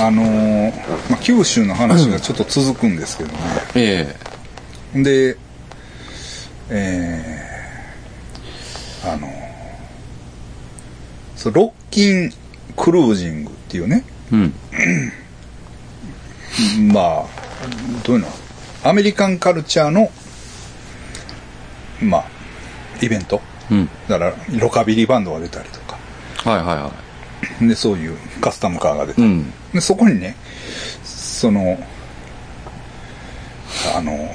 [0.00, 0.70] あのー
[1.10, 3.38] まあ、九州の話がちょっと続くんですけどね、
[3.74, 4.16] え
[4.94, 5.36] で
[6.70, 9.28] えーあの
[11.36, 12.30] そうロッキン
[12.76, 14.54] クルージングっていうねえうん。
[16.92, 17.26] まあ
[18.04, 18.28] どういうの？
[18.84, 20.08] アメリカンカルチャーの
[22.00, 22.24] まあ
[23.02, 23.40] イベント
[23.70, 23.88] うん。
[24.08, 25.98] だからロカビリーバンドが出たりとか
[26.48, 26.92] はいはいは
[27.68, 29.24] でそういうカスタムカーが出たい。
[29.24, 29.52] うり、ん。
[29.72, 30.36] でそこにね
[31.04, 31.78] その
[33.96, 34.30] あの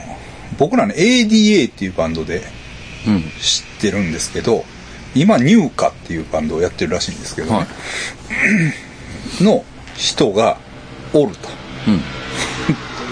[0.57, 2.41] 僕らね ADA っていうバンドで
[3.07, 3.21] うん。
[3.39, 4.65] 知ってるんですけど
[5.15, 7.63] 今ニューカっていうバンドをやってるらしいんですけどね、は
[9.41, 9.43] い。
[9.43, 9.63] の
[9.95, 10.57] 人が
[11.13, 11.49] おると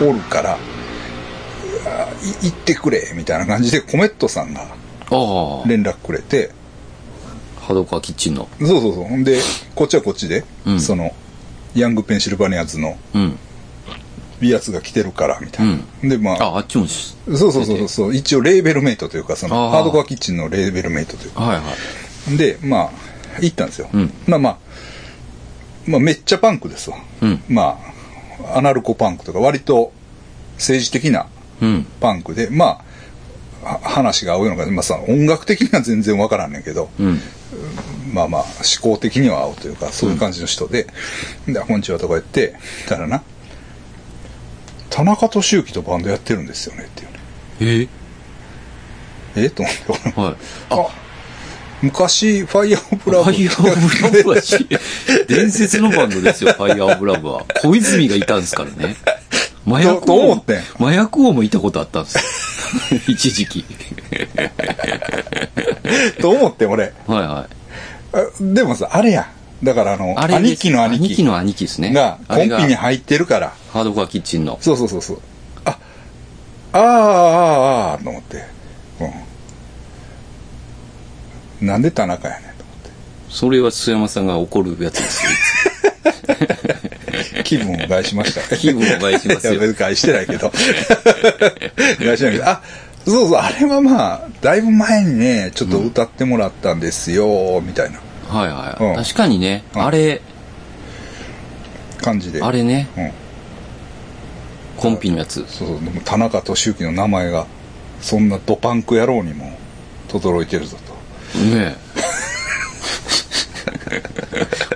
[0.02, 0.10] うん。
[0.10, 0.58] おるから
[2.42, 4.76] い行ってくれみたいな感じでコメットさんが。
[5.68, 6.50] 連絡くれて
[7.62, 8.50] ハドカーキッチンの。
[8.60, 9.40] そうそうそうほんで
[9.76, 11.14] こっちはこっちで、うんその
[11.76, 13.40] ヤングペンシルバニアズのうん。
[14.42, 15.66] やつが来てるからみたい
[16.04, 17.16] な、でまああ、あっちもし。
[17.26, 21.64] そうそうそうそう一応レーベルメイトというかそのハードコアキッチンのレーベルメイトというかはいは
[22.32, 22.38] い。
[22.38, 22.92] でまあ
[23.40, 24.58] 行ったんですよ、うんまあまあ
[25.88, 27.80] まあめっちゃパンクですわ、うんま
[28.54, 29.94] あアナルコパンクとか割と
[30.56, 31.28] 政治的な
[31.62, 31.88] うん。
[32.02, 32.84] パンクでま
[33.64, 37.20] あは話が合うのか、まあ、さ音楽的には全然わからんねんけど、うん。
[38.12, 40.88] まあまあ思考的には合うというかそういう感じの人で
[41.48, 42.56] 「でこんにちは」とか言って
[42.88, 43.24] たらな
[44.90, 47.90] 「田中俊之とバンドやってるんですよね」っていうね
[49.36, 49.44] え？
[49.46, 49.50] え？
[49.50, 50.36] と思ってはい。
[50.70, 50.88] あ
[51.82, 54.68] 昔 Fire of Love、Fire of Love はし、
[55.28, 57.46] 伝説のバンドですよ、 Fire of Love は。
[57.62, 58.96] 小泉がいたんですからね。
[59.68, 62.24] 麻薬とと思ってん麻薬王もいたことあったんですよ。
[63.14, 63.66] 一時期。
[66.22, 67.65] と思って俺はいはい。
[68.16, 69.30] あでもさあれや。
[69.62, 71.06] だからあのあ兄貴の兄貴。
[71.06, 71.92] 兄貴の兄貴ですね。
[71.92, 72.58] がコンあれが。
[72.60, 73.54] ピに入ってるから。
[73.72, 74.58] ハードコアキッチンの。
[74.62, 75.22] そうそうそうそう。
[75.66, 75.78] あ
[76.72, 78.44] ああああああと思って。
[81.62, 81.68] うん。
[81.68, 82.90] なんで田中やねんと思って。
[83.30, 85.32] それは須山さんが怒るやつですよ。
[87.44, 88.56] 気分を害しました。
[88.58, 89.54] 気分を害しますよ。
[89.54, 90.52] いや、別に害してないけど。
[92.00, 92.62] 害してないけど、あ、
[93.06, 98.84] そうそう、あれはまあ、だいぶ前にね、ちょっと歌ってもらったんですよ、みたいなはいはい。
[98.84, 100.22] うん確かにね、うんあれ、
[102.02, 102.42] 感じで。
[102.42, 103.12] あれね、うん。
[104.78, 105.46] コンピのやつ。
[105.48, 107.46] そうそう、でも田中俊之の名前が、
[108.02, 109.58] そんなドパンク野郎にも、
[110.08, 110.78] 轟いてるぞ
[111.34, 111.40] と。
[111.40, 111.86] ねえ。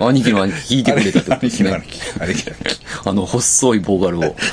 [0.00, 1.70] 兄貴の兄貴聞いてくれたってことですね。
[1.70, 4.36] 兄貴の兄貴兄貴兄貴あの、細いボーガルを。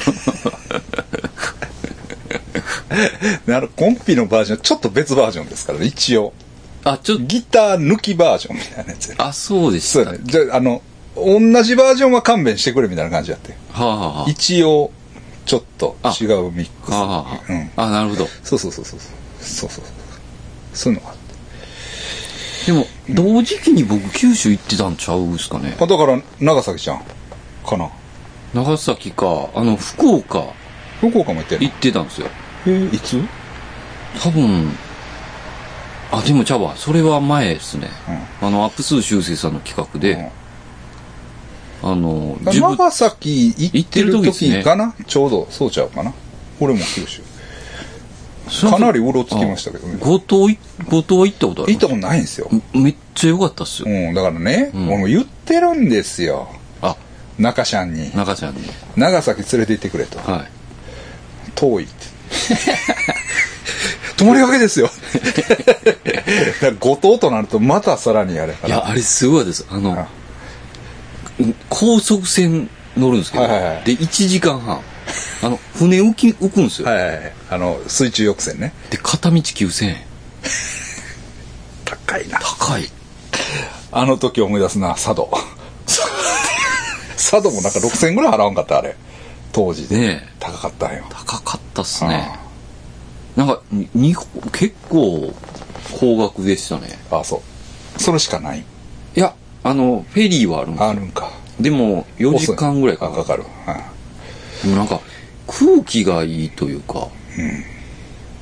[3.46, 6.34] であの、コンピのバージョン、ちょっと別バージョンですからね、一応。
[6.84, 9.92] あ、ちょっと、ギター抜きバージョンみたいなやつやあ、そうでした。
[9.94, 10.20] そうやね。
[10.24, 10.82] じゃあ、あの、
[11.16, 13.54] 同じバージョンは勘弁してくれみたいな感じやって。
[13.72, 14.92] はあ、はあはあ、一応、
[15.46, 16.92] ちょっと違うミックス。
[16.92, 17.72] はあ、はあはうん。
[17.76, 17.84] あ。
[17.84, 18.28] あ、なるほど。
[18.44, 19.00] そうそうそうそう。
[19.40, 19.84] そうそうそう。
[20.74, 21.18] そういうのがあっ
[22.66, 22.72] て。
[22.72, 25.76] でも、同時期に僕、九州行ってたんちゃうんすかね？
[25.80, 27.02] あだから、長崎ちゃん
[27.66, 27.90] かな。
[28.54, 30.44] 長崎か、あの、福岡
[31.00, 31.68] 福岡も行ってんの？
[31.68, 32.28] 行ってたんですよ。
[32.68, 33.20] えいつ？
[34.22, 34.72] 多分、
[36.12, 36.76] あ、でもちゃうわ。
[36.76, 37.90] それは前ですね。
[38.42, 40.32] あの、アップ数修正さんの企画で、
[41.84, 46.14] あの、長崎行ってる行ってる時ですね時かな、ちょうど、そうちゃうかな？
[46.60, 47.22] 俺も九州。
[48.70, 50.58] かなりうろつきましたけどねあ五島い、
[50.90, 52.50] 五島行ったことある行ったことないんですよ。
[52.74, 53.90] めっちゃ良かったっすよ。
[53.90, 56.48] うん、だからね、ん俺も言ってるんですよ。
[56.82, 56.96] あ、
[57.38, 58.10] 中ちゃんに。
[58.16, 58.62] 中ちゃんに。
[58.96, 60.20] 長崎連れて行ってくれと。
[60.20, 60.48] はい。
[61.56, 61.94] 遠いって。
[64.18, 64.90] 泊まりがけですよ。
[65.14, 68.76] だから五島となるとまたさらにあれかな。
[68.76, 69.66] いや、あれすごいです。
[69.70, 70.08] あのあ、
[71.70, 74.82] 高速船乗るんですけど、はいはいはいで、1時間半。
[75.42, 76.88] あの、船浮き、浮くんですよ。
[76.88, 77.34] はいはいはい。
[77.52, 78.74] あの、水中翼船ね。
[78.90, 79.98] で、片道9000円。
[81.86, 82.40] 高いな。
[82.40, 82.90] 高い。
[83.92, 85.32] あの時思い出すな、佐渡。
[87.16, 88.96] 佐渡もなんか6000ぐらい払わんかった、あれ。
[89.58, 89.98] 当時で。
[89.98, 91.04] ねえ高かったんよ。
[91.10, 92.32] 高かったっすね。
[93.36, 94.16] なんか、にに
[94.52, 95.34] 結構、
[96.00, 97.00] 高額でしたね。
[97.10, 98.00] ああ、そう。
[98.00, 98.60] それしかない。
[99.16, 99.34] いや、
[99.64, 101.32] あの、フェリーはあるんあるんか。
[101.60, 103.22] でも、4時間ぐらいかかる。
[103.22, 103.44] あかかる。
[103.66, 103.92] は
[104.64, 105.02] でもなんか、
[105.48, 107.08] 空気がいいというか、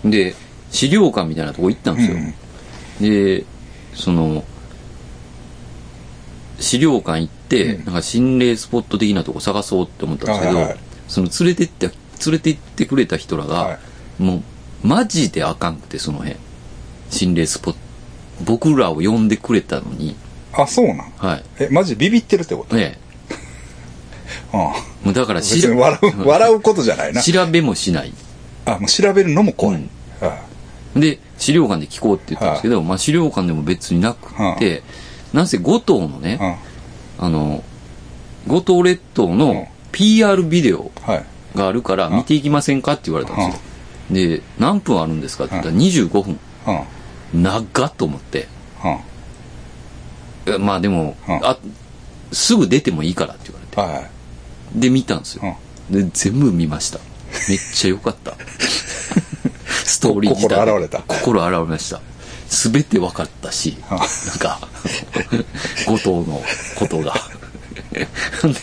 [0.04, 0.36] で、
[0.70, 2.18] 資料館みたいなとこ行ったんですよ。
[3.00, 3.46] で、
[3.94, 4.44] その、
[6.60, 11.88] 資料館行って、なんか心霊スポット的なとこ探そうって思ったんですけど、はいはいはいその連れてって、
[12.26, 13.80] 連れて行ってくれた人らが、は
[14.20, 14.44] も
[14.84, 16.38] う、マジであかんくて、その辺。
[17.10, 17.80] 心霊スポット。
[18.44, 20.16] 僕らを呼んでくれたのに、
[20.54, 20.98] あ、そうなん？
[21.18, 21.44] はい。
[21.60, 22.78] え、マジでビビってるってこと？
[22.78, 23.00] ええ。
[24.54, 24.60] うん。
[24.60, 24.74] も
[25.08, 27.22] うだから別に笑う、笑うことじゃないな。
[27.22, 28.14] 調べもしない。
[28.66, 29.76] あ、もう調べるのも怖い。
[29.76, 29.90] うん
[30.22, 30.40] あ
[30.96, 34.82] で、資料館で聞こうって言ったんですけど、まあ資料館でも別になくって、
[35.34, 36.40] なんせ五島のね、
[37.20, 37.26] うん。
[37.26, 37.64] あの、
[38.48, 41.26] 五島列島うん PR ビデオはい。
[41.58, 43.64] があるから見ていきませんかって言われたんです
[44.30, 44.38] よ。
[44.38, 46.40] で、何分あるんですかって言ったら25分。
[47.34, 47.44] うん。
[47.44, 48.48] 長っと思って。
[50.60, 51.58] まあでも、うんあ、
[52.32, 54.02] すぐ出てもいいからって言われて。
[54.02, 54.08] は
[54.76, 54.80] い。
[54.80, 55.58] で、見たんですよ。
[55.90, 57.00] で、全部見ました。
[57.48, 58.36] めっちゃ良かった。
[59.86, 62.02] ストーリー自体心現れた心現れました。
[62.50, 64.08] すべて分かったし、うんなん
[64.40, 64.60] か、
[65.88, 66.44] 後藤の
[66.76, 67.14] ことが。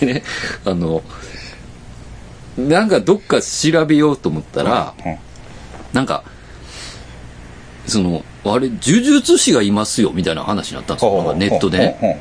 [0.00, 0.22] でね、
[0.64, 1.02] あの、
[2.56, 5.16] なんかどっか調べようと思ったら、うん。
[5.92, 6.22] なんか、
[7.86, 11.34] その、あれ、呪術師がいますよ、みたいな話になったんですよ。
[11.34, 12.20] ネットでね。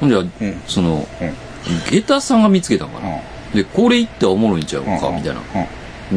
[0.00, 0.30] ほんじゃ、ん
[0.66, 1.28] その、うん。
[1.28, 1.34] うん。
[1.90, 3.20] 下駄さんが見つけたんかな。
[3.54, 5.42] で、これ言ったらおもろいんちゃうか、みたいな。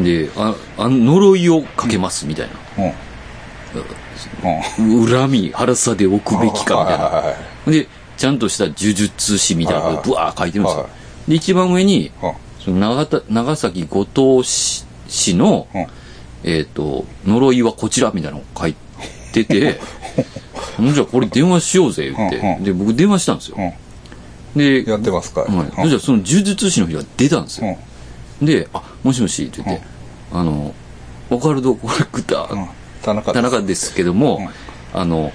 [0.02, 2.84] で、あ、あ呪いをかけます、みたいな。
[2.84, 2.92] うん。
[4.48, 5.06] うん。
[5.06, 7.04] 恨み、腹さで置くべきか、みたいな。
[7.04, 7.34] は
[7.66, 7.86] いで、
[8.20, 10.88] ちゃんとした呪術師みたいなことはいブワー書いてるんですよは。
[11.26, 12.34] で、一番上に、はい。
[12.62, 15.86] その長田長崎後藤市市の、うん。
[16.44, 18.74] えっ、と、呪いはこちらみたいなの書い
[19.32, 19.80] てて、
[20.92, 22.58] じゃこれ電話しようぜ、言って。
[22.60, 23.56] で、僕電話したんですよ。
[23.58, 24.58] うん。
[24.58, 27.68] で、やってますかはい、そしたらその呪術師の人が出たんですうん。
[27.68, 27.78] よ。
[28.42, 29.82] で、あ、もしもしって言って、
[30.30, 30.74] あの、
[31.30, 32.66] オカルトコレクター、
[33.00, 34.50] 田中ですけども、
[34.92, 35.32] あの、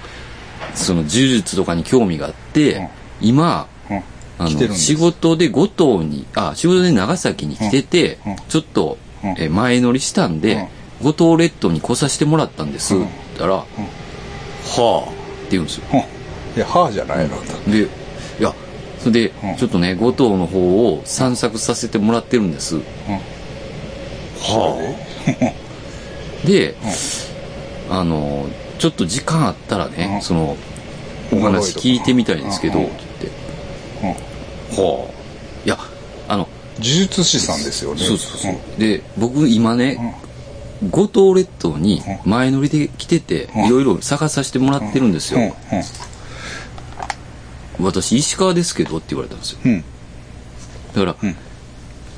[0.74, 2.88] その呪術とかに興味があって、うん。
[3.20, 4.02] 今、うん。
[4.38, 8.18] あの、仕事で五島に、あ、仕事で長崎に来てて、
[8.48, 9.34] ちょっと、うん。
[9.38, 10.68] え前乗りしたんで、
[11.02, 13.04] 五島列島に来させてもらったんです、うん。
[13.04, 13.64] って言ったら、は
[15.06, 15.12] あ、っ
[15.42, 15.84] て言うんですよ。
[15.92, 15.98] うん。
[15.98, 16.02] い
[16.56, 17.36] や、はあじゃないの。
[17.70, 17.88] で、い
[18.42, 18.54] や、
[18.98, 19.56] それで、うん。
[19.56, 22.76] ちょっとね、五島の方を散策させてもらってるんです。
[24.38, 24.76] は
[26.44, 26.46] あ。
[26.46, 26.74] で、
[27.90, 28.46] あの、
[28.78, 30.56] ちょっと時間あったらね、うんその、
[31.32, 34.02] お話聞いてみたいんですけど、うんってうん。
[34.02, 34.16] 言っ
[34.76, 34.80] て。
[34.82, 35.12] はあ。
[35.64, 35.78] いや、
[36.28, 38.00] あの、呪術師さんですよね。
[38.04, 38.80] そうそうそう。
[38.80, 40.16] で、僕今ね、
[40.90, 45.42] 五島列島に前乗りで来てて、うんいろいろ探させてもらってるんですうん。
[45.46, 45.56] よ。
[47.80, 49.58] 私、石川ですけどって言われたんですよ。
[50.94, 51.36] だから、うん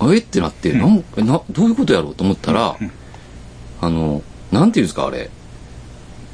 [0.01, 2.77] あえってなって、なんな、どういうことやろうと思ったら、
[3.81, 4.23] あの、
[4.53, 5.29] なんていうんですか、あれ。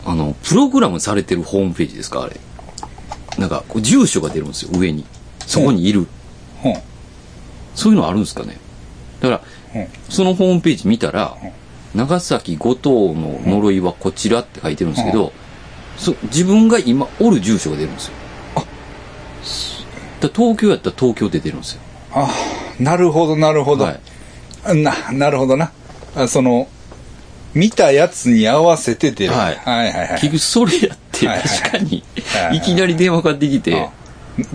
[0.05, 2.39] あの、プログラムされてるホームページですか、あれ。
[3.39, 5.05] なんか、こう住所が出るんですよ、上に。
[5.47, 6.01] そこにいる。
[6.01, 6.06] うん。
[7.75, 8.59] そういうのあるんですかね？
[9.21, 9.43] だか
[9.75, 9.89] ら、うん。
[10.09, 11.37] そのホームページ見たら、
[11.95, 15.33] 長崎五島の呪いはこちらって書いてるんですけど、
[15.97, 18.12] そ自分が今おる住所が出るんですよ。
[18.55, 18.67] だか
[20.23, 21.81] ら東京やったら東京で出るんですよ。
[22.12, 22.29] あ、
[22.81, 23.85] なるほど、なるほど。
[23.85, 23.93] は
[24.73, 24.77] い。
[24.77, 25.71] な、なるほどな。
[26.17, 26.69] あその、
[27.55, 29.33] 見たやつに合わせて出る。
[29.33, 30.21] はいはいはいはい。
[30.21, 32.03] 結局それやって確かに
[32.33, 33.91] はいきなり電話かかってきてあ、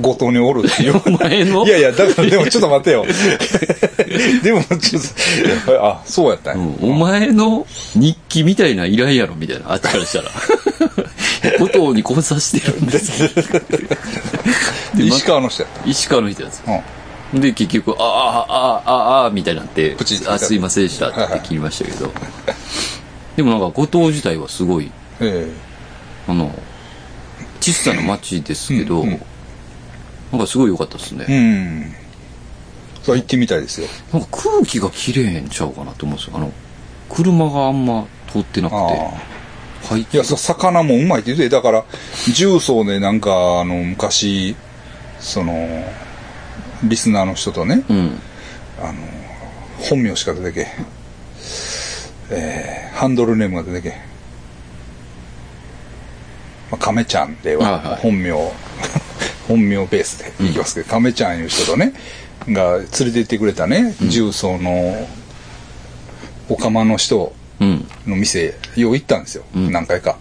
[0.02, 1.02] 後藤におるっていう。
[1.06, 3.06] お前のいやいや、だからでもちょっと待てよ。
[4.44, 5.02] でもちょっ
[5.66, 7.66] と、あ、そうやったんやうんお前の
[7.96, 10.30] 日記みたいないらんやろみたいな、あっちからしたら。
[11.60, 13.34] 五島に来させてるんです。
[14.96, 16.60] で石川の人やっ石川の人やつ。
[16.60, 16.72] た。
[16.72, 16.82] うん。
[17.34, 19.96] で、結局、ああ、ああ、ああ、みたいになって
[20.28, 22.12] あ、すいませんでしたって切りましたけど。
[23.36, 25.52] でもなんか、五島自体はすごい、え
[26.28, 26.52] あの、
[27.62, 29.22] 小さな町ですけど、うんうん
[30.32, 31.26] なんかすごい良かったですね。
[31.28, 31.94] えうん。
[33.02, 33.88] そう行ってみたいですよ。
[34.14, 36.38] なんか空気が綺麗んちゃうかなと思うんですよ。
[36.38, 36.52] あの、
[37.10, 41.86] 車があんま通ってなくてああ。、排気いや、魚もうまいって言って、だから、
[42.34, 43.32] 重曹でなんか、
[43.62, 44.56] あの、昔、
[45.20, 45.54] その、
[46.84, 48.20] リスナーの人とね、うん。
[49.80, 50.68] 本名しか出てけ
[52.32, 53.98] えー、ハンドルネームが出てけ
[56.72, 58.32] まあ、亀ちゃんでは、はいはい本名、
[59.48, 61.94] 本名ベースでいきますけど、亀ちゃんいう人とね、
[62.48, 65.08] が連れて行ってくれたね、重曹の、
[66.48, 67.88] お釜の人うん。
[68.08, 70.18] の店、よう行ったんですよ、うん何回か。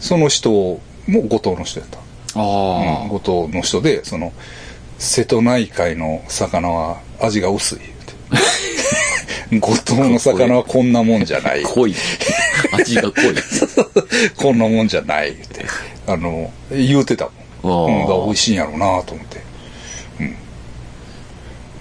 [0.00, 1.98] その人も五島の人やった。
[1.98, 2.02] あ
[2.34, 4.32] あ、うん五島の人で、その、
[5.00, 7.78] 瀬戸内海の魚は味が薄い。
[9.58, 11.62] 五島の魚はこんなもんじゃない。
[11.62, 11.94] 濃い。
[12.72, 13.34] 味が濃い。
[14.36, 15.32] こんなもんじゃない。
[15.34, 15.64] 言うて。
[16.06, 17.28] あの、言うてた
[17.62, 17.86] もん。
[17.88, 19.40] うん、美あ味しいんやろうなと思って。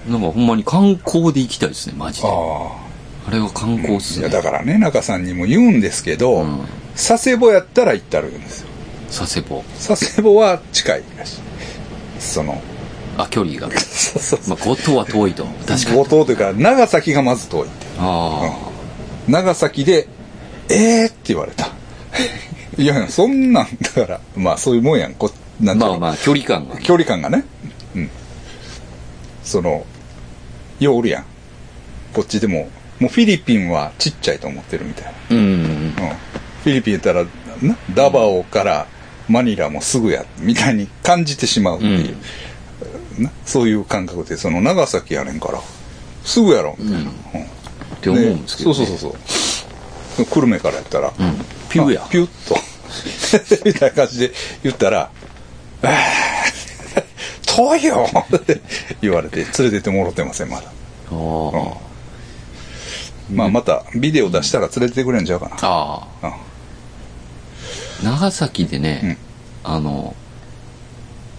[0.07, 0.11] あ。
[0.11, 2.27] なんかほんまに観光で行きたいですね、マジで。
[2.27, 4.17] ああれは観光っすあ。
[4.25, 4.33] いね。
[4.35, 6.61] や、だからね、中さんにも言うんですけど、うん
[6.95, 8.67] 佐世保やったら行ったらいいんですよ。
[9.09, 9.63] 佐世保。
[9.87, 11.35] 佐世保は近いらしい。
[12.19, 12.61] その、
[13.19, 13.67] あ距離が。
[14.47, 15.45] まあ五島は遠いと。
[15.67, 15.97] 確かに。
[15.97, 18.57] 五島というか長崎がまず遠いってあ
[19.27, 20.07] 長崎で
[20.69, 21.69] 「えー!」って言われた。
[22.77, 25.13] いやいやそんなんだからまあそういうもんやん。
[25.13, 27.43] こなあんまあまあ距離感が距離感がね。
[27.93, 28.09] うん。
[29.43, 29.85] その
[30.79, 31.25] ようおるやん。
[32.13, 35.11] こっちでももうフィリピンはちっちゃいと思ってるみたいな。
[35.31, 35.37] うん。
[35.37, 35.93] うん、
[36.63, 37.25] フィリピン言ったら
[37.61, 38.87] なダバオから
[39.27, 42.15] マニラもすぐやみたいに感じてしまうっていう、
[43.19, 45.61] なそういう感覚でその長崎やねんから。
[46.23, 47.43] すぐやろみたいな、うん。
[47.43, 47.47] っ
[48.01, 49.11] て思うんですけど、ね、そうそうそう
[50.17, 50.25] そう。
[50.25, 51.35] 久留米からやったら、うん。
[51.69, 52.03] ピュや。
[52.03, 52.55] あピュッと。
[53.65, 54.31] みたいな感じで
[54.63, 55.09] 言ったら
[55.83, 58.61] 「えー、遠いよ!」って
[59.01, 60.63] 言われて連れてってもろてませんまだ、
[61.11, 61.75] あー。
[63.31, 66.29] まあまたビデオ出したら連れてってくれんちゃうかな、あうん。
[66.29, 66.37] あ
[68.03, 69.17] 長崎でね、
[69.63, 70.15] あの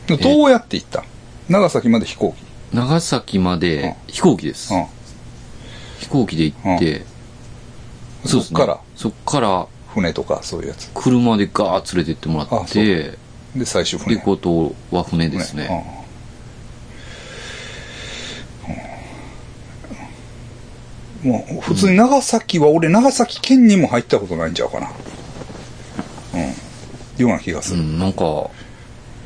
[0.06, 1.00] でどうやって行った。
[1.00, 1.04] ん
[1.50, 2.76] 長崎まで飛行機。
[2.76, 4.86] 長崎まで飛行機です、うん。
[5.98, 7.04] 飛行機で行って、
[8.24, 8.56] そうですね。
[8.56, 8.80] そっから？
[8.94, 10.88] そっから船とかそういうやつ。
[10.94, 13.18] 車でガー連れてってもらって
[13.56, 14.14] で最終船。
[14.14, 15.96] でことは船ですね。
[21.24, 21.30] うん。
[21.32, 24.92] もう普通に長崎は、俺長崎県にも入ったことないんちゃうかな。
[26.34, 27.22] うん。
[27.22, 28.48] ような気がする、うん、なんか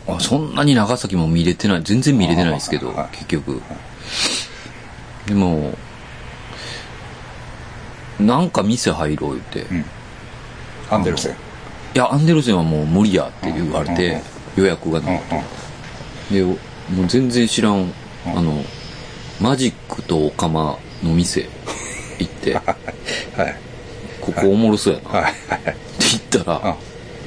[0.06, 3.16] あそんなに長崎も見れてない全然見れてないですけどあはい。
[3.16, 3.62] 結局。
[5.26, 5.72] でも
[8.20, 9.64] なんか店入ろう言って、い
[10.90, 11.34] アンデルセン。
[11.94, 14.22] やアンデルセンはもう無理やって言われうんうんて
[14.56, 15.42] 予約がうんなくて
[16.30, 16.52] でも
[17.04, 17.92] う全然知らん
[18.26, 18.62] あの
[19.40, 21.48] マジックとオカマの店
[22.18, 22.54] 行って。
[22.60, 23.56] はい。
[24.20, 25.08] ここおもろそうやな。
[25.08, 25.64] ってはい。
[25.64, 25.76] はい
[26.32, 26.76] 言ったら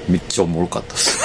[0.07, 1.19] めっちゃおもろかったっす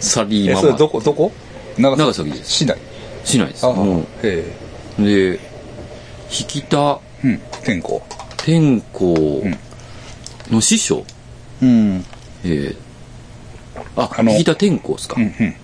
[0.00, 0.58] サリーママ。
[0.58, 1.32] えそれどこどこ？
[1.78, 2.50] 長長崎です。
[2.50, 2.76] 市内？
[3.24, 3.66] しないです。
[3.66, 4.52] ああもえ。
[4.98, 5.38] うで
[6.30, 7.40] 引田えうん。
[7.62, 8.02] 天候
[8.38, 9.42] 天候
[10.50, 11.04] の師匠、
[11.62, 12.04] うん。
[12.44, 12.76] えー
[13.96, 15.16] ああの引田天候ですか。
[15.18, 15.56] う、ん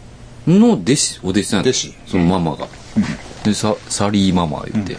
[0.47, 0.61] うん。
[0.61, 1.95] の弟子お弟子さん弟子。
[2.07, 2.69] そのママが、
[3.45, 4.97] でササリーママ言って、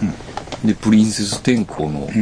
[0.65, 2.22] でプリンセス天候の、デ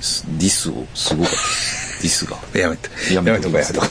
[0.00, 1.36] ィスをすごかった。
[1.36, 2.36] ですディスが。
[2.58, 2.88] やめて。
[3.08, 3.88] ややめめととかやめとか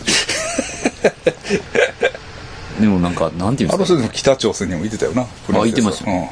[2.80, 5.26] でもなんかなんていうんあですかの人でも北朝鮮にもいてたよな。
[5.46, 6.12] プリンセスいてました。
[6.12, 6.28] うん。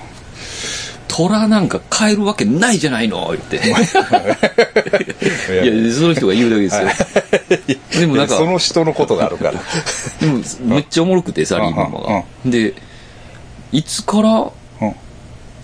[1.08, 3.56] 虎なんか飼えるわけないじゃないの言って。
[3.58, 3.74] いや
[5.94, 6.88] その人が言うだけですよ。
[8.01, 9.54] でもなんかその人のことがあるから。
[10.20, 12.04] でもめっちゃおもろくてサリーママうん。
[12.04, 12.75] がで
[13.72, 14.96] いつからうん。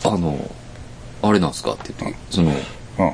[0.05, 0.51] あの
[1.21, 2.53] あれなんですかって言ってそのう
[3.03, 3.11] ん。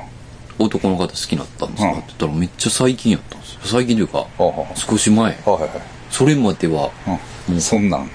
[0.58, 3.60] 男の方好きになったんですかうんって言ったらめっちゃ最近やったんですよ。
[3.64, 4.26] 最近というか
[4.74, 5.36] 少し前。
[6.10, 6.90] それまでは
[7.50, 8.10] うんうんそんなん。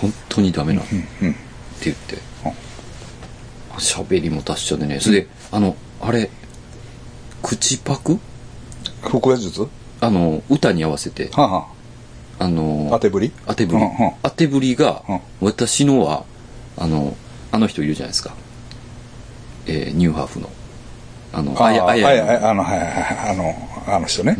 [0.00, 1.34] 本当にダメなんってうん。
[1.82, 2.16] 言って。
[2.16, 2.20] うん
[3.78, 5.00] 喋りも達者でね。
[5.00, 6.30] それであのあれ
[7.42, 8.18] 口パク？
[9.02, 9.68] 腹話術は
[10.00, 11.30] あの歌に合わせて。
[11.34, 11.68] あは
[12.38, 12.48] あ。
[12.48, 13.32] のあ当てぶり？
[13.46, 14.12] 当てぶり、うんうん。
[14.22, 15.20] 当てぶりが、うん。
[15.42, 16.24] 私のは
[16.78, 17.14] あの
[17.52, 18.34] あの人いるじゃないですか、
[19.66, 20.48] えーニューハーフの。
[21.34, 22.06] あのああやあや。
[22.06, 24.36] はいはいあのはいはいはいあのあの人ね。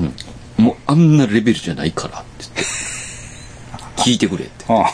[0.59, 0.65] うん。
[0.65, 2.63] もうあんなレベルじゃないからって言って
[4.07, 4.65] 聞いてくれって。
[4.69, 4.85] あ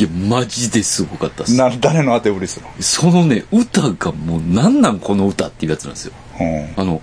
[0.00, 1.54] いやマジですごかったっす。
[1.54, 6.12] な誰の当てぶりするそのね歌がもうなんなんこの歌っていうやつなんですよ。
[6.40, 7.02] のあの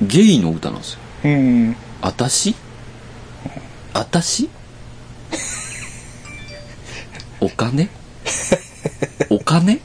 [0.00, 1.00] ゲイの歌なんですよ。
[1.24, 1.32] うん。
[1.32, 2.56] うんあたし？
[3.92, 4.48] あたし？
[7.38, 7.90] お金？
[9.28, 9.80] お金？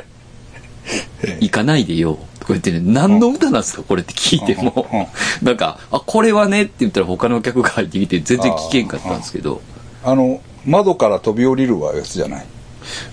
[1.40, 2.18] 行かないでよ。
[2.40, 4.86] とか言ってね、何の歌なんですかこれって聞いても。
[4.92, 5.46] うん。
[5.46, 9.60] なんか、あ、これはねって言ったら他の客が入ってきて全然聞けんかったんですけど。
[10.02, 12.46] あの窓から飛び降りるわやつじゃない。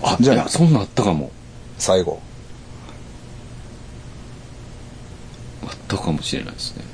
[0.02, 1.30] あ、じゃあそんなんあったかも。
[1.76, 2.20] 最後。
[5.64, 6.84] あったかもしれないですね。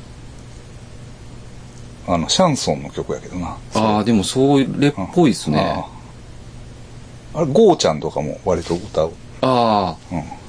[2.07, 3.57] あのシャンソンの曲やけどな。
[3.75, 5.61] ああ、でもそれっぽいですね。
[5.61, 9.13] あああれゴーちゃんとかも割と歌う。
[9.41, 10.44] ああ、うん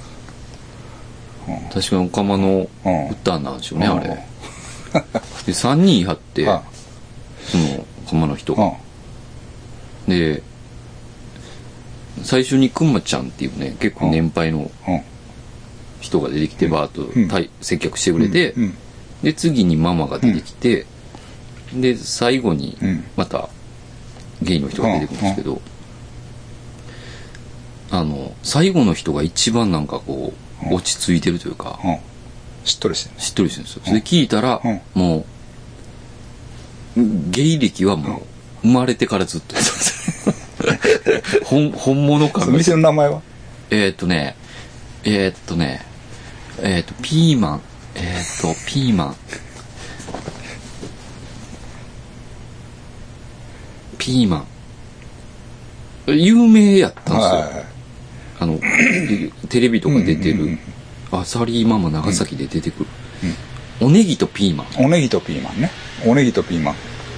[1.73, 3.09] 確かにオカマのうん。
[3.09, 3.97] 歌なんでしょうね、うん。
[3.97, 4.07] あれ。
[4.07, 4.15] で、
[5.51, 6.63] 3人いはって、あ
[7.45, 8.59] その、オカマの人うん。
[8.59, 8.73] が。
[10.07, 10.43] で、
[12.23, 15.01] 最初にくんまちゃんっていうね、結構年配のうん。
[15.99, 17.49] 人が出てきて、バーッうん。
[17.61, 18.73] 接客してくれて、うん。
[19.23, 20.85] で、次にママが出てきて、
[21.73, 23.49] で、最後にうん、また、
[24.41, 25.61] ゲイの人が出てくるんですけど、
[27.91, 31.97] あの、最後の人が一番なんかこう、落ち着いてるというか、うん
[32.63, 33.83] しっとりしてるしっとりしてるんですよ。
[33.85, 35.25] それ聞いたら、うんも
[36.97, 38.21] う、ゲイ歴はもう、
[38.63, 39.55] 生まれてからずっと。
[41.45, 43.21] 本、本物感その店の名前は？
[43.69, 44.35] えーっとね、
[45.03, 45.85] えーっとね、
[46.59, 47.61] えーっと、ピーマン。
[47.95, 49.15] えーっと、 ピーマン。
[53.99, 54.45] ピーマン。
[56.07, 57.19] 有名やったんですよ。
[57.19, 57.74] は
[58.39, 58.59] あの、
[59.49, 60.57] テレビとか出てる、
[61.11, 62.85] アサリーママ長崎で出てくる。
[63.81, 64.67] おネギとピーマン。
[64.77, 64.85] めい。
[64.85, 65.69] おネギとピーマンね。
[66.05, 66.75] おネギとピーマン。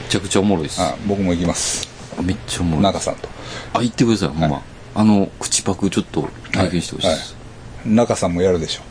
[0.09, 0.81] ちゃくちゃおもろいです。
[0.81, 1.87] あ僕も行きます。
[2.23, 2.83] めっちゃおもろい。
[2.83, 3.29] 中さんと。
[3.73, 4.61] あ、言ってください、ほんま。
[4.95, 7.35] あの、口パクちょっと体験してほしいです。
[7.85, 8.81] 中さんもやるでしょ。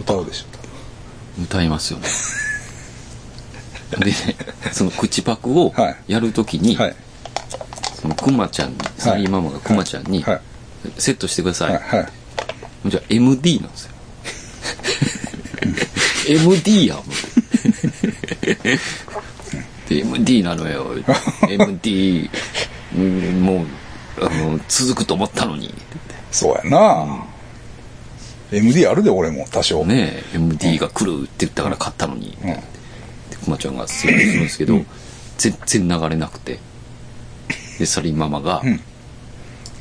[0.00, 0.46] 歌うでしょ。
[1.42, 2.08] 歌いますよね。
[4.00, 4.12] で、
[4.72, 6.96] その口パクをはいやるときに、はい。
[8.00, 10.40] そのクマちゃんに、サリーママがクマちゃんに、はい。
[10.98, 11.72] セットしてください。
[11.74, 12.00] はい。
[12.00, 12.08] は
[12.86, 12.90] い。
[12.90, 13.96] じゃあ MD なんですよ。
[16.28, 17.06] MD や、思っ
[19.88, 20.94] てで MD なのよ。
[21.48, 22.30] MD、
[22.96, 23.66] うんもう、
[24.20, 25.72] あの、続くと思ったのに。
[26.32, 27.24] そうやな、
[28.52, 29.84] MD あるで、俺も、多少。
[29.84, 32.36] ねえ、MD が来るって言ったから買ったのに。
[32.42, 34.84] で、くまちゃんがセットするんですけど、
[35.38, 36.58] 全然流れなくて。
[37.78, 38.80] で、サリーママが、ん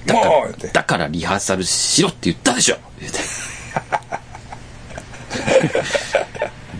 [0.05, 3.19] だから、だからリハーサルしろって言ったでしょ言うて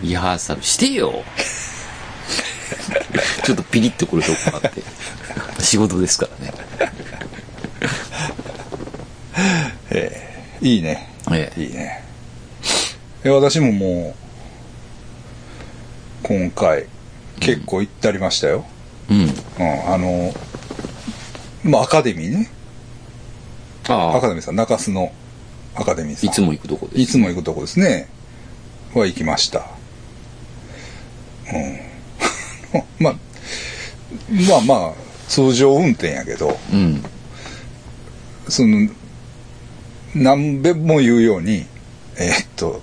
[0.02, 1.24] リハーサルしてよ
[3.44, 4.82] ちょっとピリッとくるとこがあって。
[5.62, 6.52] 仕事ですからね。
[10.60, 11.08] いいね。
[11.30, 11.60] ええ。
[11.62, 12.02] いいね。
[13.24, 14.14] え私もも
[16.24, 16.86] う、今回、
[17.40, 18.64] 結構行ってありましたよ。
[19.10, 19.22] うん。
[19.22, 19.30] うん、
[19.92, 20.34] あの、
[21.62, 22.50] まあ、アカデミーね。
[23.88, 25.12] アカデミーさん、中洲の
[25.74, 26.30] アカデミーさん。
[26.30, 27.00] いつも行くとこです。
[27.00, 28.08] いつも行くとこですね。
[28.94, 29.66] は行きました。
[31.52, 31.56] う
[32.78, 32.82] ん。
[32.98, 33.14] まあ、
[34.48, 34.92] まあまあ、
[35.28, 37.04] 通常運転やけど、うん。
[38.48, 38.88] その、
[40.14, 41.66] 何べも言うように、
[42.16, 42.80] えーっと、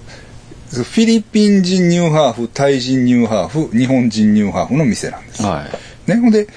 [0.71, 5.43] フィリピン人ニューハーフ、タイ人ニューハーフ、日本人ニューハーフの店なんです。
[5.43, 5.65] は
[6.08, 6.10] い。
[6.10, 6.47] ね、ほんで、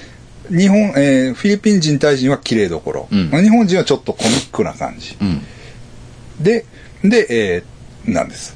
[0.49, 5.17] 日本、えーフィリピン人、タイ人は綺麗どころ、うんまあ日本人はちょっとコミックな感じ。
[5.19, 5.41] うん。
[6.43, 6.65] で、
[7.03, 8.55] で、えーなんです。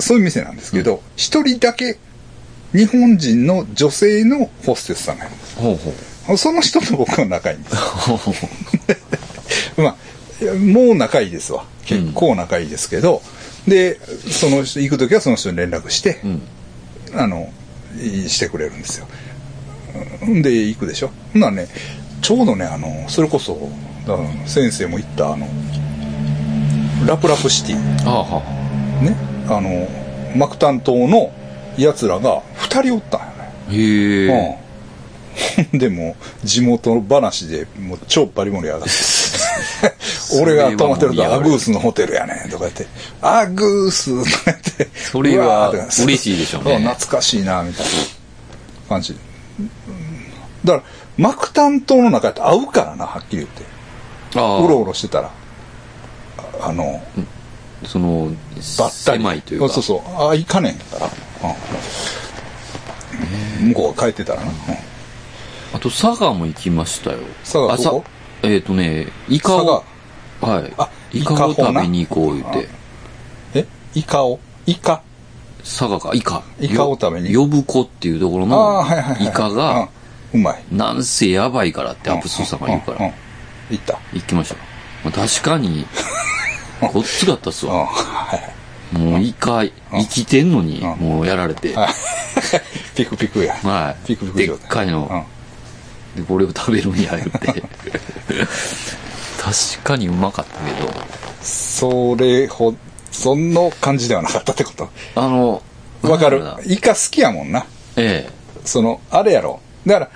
[0.00, 1.98] そういう店なんですけど、一、人だけ
[2.72, 5.56] 日本人の女性のホステスさんがいるんです。
[5.56, 6.36] ほうほう。
[6.36, 7.76] その人と僕は仲いいんです。
[9.80, 11.64] まあ、もう仲いいですわ。
[11.86, 13.22] 結構仲いいですけど、
[13.66, 13.98] で、
[14.30, 16.42] その人、行くときはその人に連絡して、うん。
[17.14, 17.52] あの、
[18.00, 19.08] いしてくれるんですよ。
[20.26, 21.10] んで、行くでしょ？
[21.32, 21.68] ほんならね、
[22.22, 23.56] ちょうどね、あの、それこそ、
[24.06, 25.46] だから先生も言った、あの、
[27.06, 28.42] ラプラプシティ、ああ、は
[29.02, 29.16] ね、
[29.48, 29.88] あの、
[30.36, 31.32] マクタン島の
[31.78, 33.32] 奴らが二人おったんよね。
[33.68, 33.72] あ。
[33.72, 33.76] へ
[34.26, 34.58] え。
[35.72, 35.78] うん。
[35.78, 38.90] でも、地元話でもう超バリ盛り上がって。
[40.42, 42.86] 俺が泊まってるとアグースのホテルやねんとか言って、
[43.22, 47.92] アグースとか言って、それは嬉しいでしょうねん懐かしいな、みたいな
[48.88, 49.12] 感じ。
[49.12, 49.18] うん
[50.64, 50.82] だから、
[51.16, 53.62] マクタン島の中やと合うからな、はっきり言って。
[54.34, 55.30] うろうろしてたら。
[56.60, 57.02] あの、
[57.84, 58.30] その、
[58.78, 59.18] ばったり。
[59.18, 59.68] 狭いというか。
[59.68, 60.00] そうそう。
[60.16, 61.10] ああ、行かねえから。
[61.50, 61.58] うん
[63.68, 64.46] 向こうが帰ってたらな。
[64.46, 64.52] うん
[65.74, 67.18] あと、佐賀も行きましたよ。
[67.18, 68.04] あ佐賀どこ？
[68.42, 69.84] さえっ、とね、イカを、
[70.40, 70.74] はい。
[70.78, 72.68] あイカを食べに行こう言って。
[73.54, 73.66] え？
[73.94, 74.40] イカを？
[74.64, 75.02] イカ？
[75.68, 76.42] 佐賀か、イカ。
[76.58, 78.84] イカを食べによ呼子っていうところの。
[79.20, 79.88] イカが、
[80.32, 80.64] うまい。
[80.72, 83.12] なんせやばいからってアプスーさんが言うから
[83.70, 83.98] 行った。
[84.14, 84.56] 行きました。
[85.04, 85.86] まあ、確かに、
[86.92, 87.86] ごっつかったっすうん、わ。
[87.86, 88.96] はい。
[88.96, 91.74] もうイカ、生きてんのに、うんもうやられて。
[91.74, 91.88] はい
[92.96, 93.54] ピクピクや。
[93.62, 94.06] はい。
[94.06, 95.26] ピクピクでっかいの。
[96.16, 97.62] で、これを食べるんや、言って。
[99.38, 100.92] 確かにうまかったけど、
[101.42, 102.74] それほ、
[103.18, 104.88] その感じではなかったってこと？
[105.16, 105.62] あの、
[106.02, 106.42] わかる？
[106.66, 107.66] イカ好きやもんな。
[107.96, 108.28] え
[108.64, 109.60] その、あれやろ。
[109.86, 110.10] だか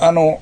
[0.00, 0.40] ら、あの、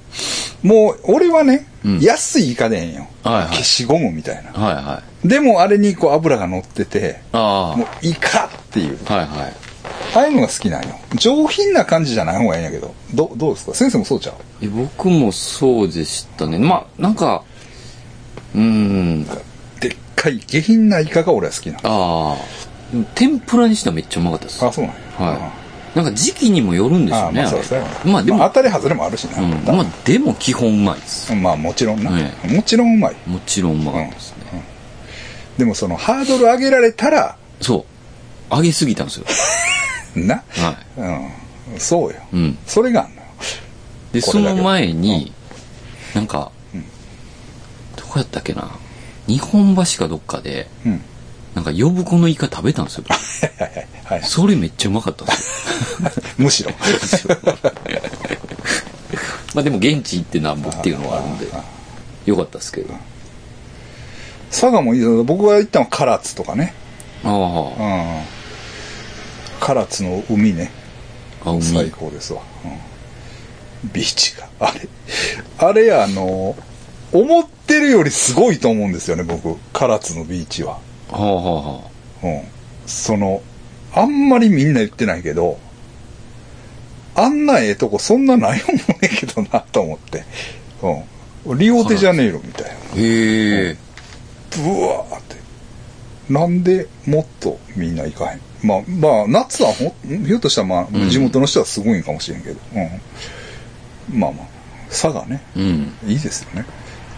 [0.63, 3.09] もう、俺はね、うん安いイカでええんよ。
[3.25, 4.53] はいはい消しゴムみたいなえ。。
[4.53, 5.29] はいはい。
[5.29, 8.99] でも、あれにこう油が乗ってて、あもう、イカっていう。
[9.09, 9.15] あ。
[9.15, 9.55] はいはい。
[10.15, 10.95] ああいうのが好きなんよ。
[11.15, 12.95] 上品な感じじゃない方がいいんやけど。
[13.15, 13.75] ど、どうですか？
[13.75, 14.35] 先生もそうちゃう？
[14.63, 16.59] え僕もそうでしたね。
[16.59, 17.43] まあ、なんか、
[18.55, 19.27] うーん、
[20.21, 21.81] かい下品なイカが俺は好きなの。
[21.85, 22.37] ああ。
[22.93, 24.65] でも天ぷらにしてはめっちゃうまかったです。
[24.65, 25.01] あ、そうなんや。
[25.39, 25.55] は
[25.95, 25.97] い。
[25.97, 27.43] なんか時期にもよるんですあよね。
[27.43, 29.43] まあそうそうやなまあでも、まあ当たり外れもあるしな。
[29.43, 31.35] うん、まあでも基本うまいです。
[31.35, 32.11] まあもちろんな。
[32.11, 33.17] ねもちろんうまい。
[33.27, 34.63] もちろんうまかったですね。
[35.59, 37.87] でもそのハードル上げられたら、そ
[38.51, 38.55] う。
[38.55, 39.27] 上げすぎたんですよ。
[40.27, 40.43] な。
[40.51, 41.31] はうん。
[41.79, 42.17] そうよ。
[42.33, 42.37] い。
[42.37, 42.59] うん。
[42.67, 43.23] それがあんのよ。
[44.13, 45.33] で、その前に、
[46.15, 46.51] なんか、
[48.11, 48.69] こやったっけな
[49.31, 51.01] 日本橋かどっかでうん。
[51.55, 53.05] なんか呼子のイカ食べたんですよ。
[54.05, 56.23] はいそれめっちゃうまかったんですよ。
[56.39, 56.71] むしろ。
[59.55, 61.47] まあでも現地行ってなんぼっていうのはあるんで
[62.27, 62.95] よかったですけど。
[62.95, 62.99] あ
[64.51, 65.23] 佐賀もいいぞ。
[65.23, 66.75] 僕が行ったのは唐津とかね。
[67.23, 68.23] あうん。
[69.61, 70.73] 唐津の海ね。
[71.45, 71.63] あ海。
[71.63, 74.49] 最高ですわ、うん、ビーチが。
[74.59, 74.89] あれ。
[75.59, 76.57] あれあの
[77.13, 79.57] 思ってるよりすごいと思うんですよね僕。
[79.73, 80.73] 唐津のビーチは。
[80.73, 80.81] は
[81.13, 81.81] あはあは
[82.25, 82.43] うん。
[82.87, 83.41] その
[83.95, 85.59] あんまりみんな言ってないけど
[87.15, 90.25] あんなええとこそんなないもんねんけどなと思って。
[91.47, 91.59] うん。
[91.59, 92.71] リオデジャネイロみたいな。
[92.71, 93.77] あへえ。
[94.51, 95.37] ブワーって。
[96.29, 98.41] なんでもっとみんな行かへん。
[98.65, 101.03] まあまあ夏はほひょっとしたらまうん。
[101.05, 102.59] あ地元の人はすごいんかもしれんけど、
[104.11, 104.47] うん、まあまあ
[104.89, 105.41] 佐賀ね。
[105.57, 105.93] うん。
[106.09, 106.67] いいですよね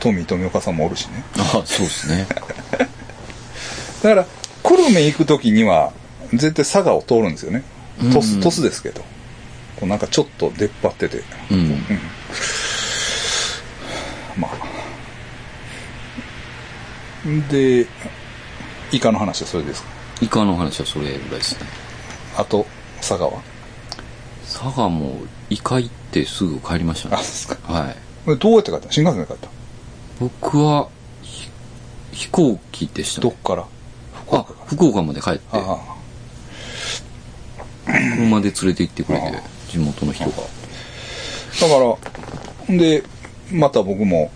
[0.03, 1.23] トミー富岡さんもおるしね。
[1.39, 2.27] ああそうですね。
[4.03, 4.27] だから
[4.65, 5.93] 久留米行く時には
[6.33, 7.63] 絶対佐賀を通るんですよね。
[7.99, 8.19] 鳥うん。
[8.19, 9.01] 栖鳥栖ですけど。
[9.77, 11.23] こうなんかちょっと出っ張ってて。
[11.51, 11.85] うん。
[14.37, 14.73] まあ。
[17.51, 17.87] で
[18.91, 19.89] イカの話はそれですか？
[20.21, 21.67] イカの話はそれぐらいですね。
[22.37, 22.67] あと
[22.99, 23.41] 佐賀は？
[24.45, 27.15] 佐賀もイカ行ってすぐ帰りましたね。
[27.15, 27.73] あそうですか。
[27.73, 28.37] はい。
[28.39, 28.87] どうやって帰った？
[28.87, 29.62] の新幹線で帰った？
[30.23, 30.89] 僕は
[31.23, 31.49] ひ
[32.13, 33.31] 飛行機でしたね。
[33.31, 33.67] どっから？
[34.15, 34.67] 福あ岡から？
[34.67, 35.97] 福岡まで帰ってあ
[37.87, 39.43] 車で連れて行ってくれてああ。
[39.69, 40.31] 地元の人が。
[40.37, 40.41] あ
[41.61, 41.99] だか
[42.69, 43.03] らんで
[43.51, 44.31] また僕も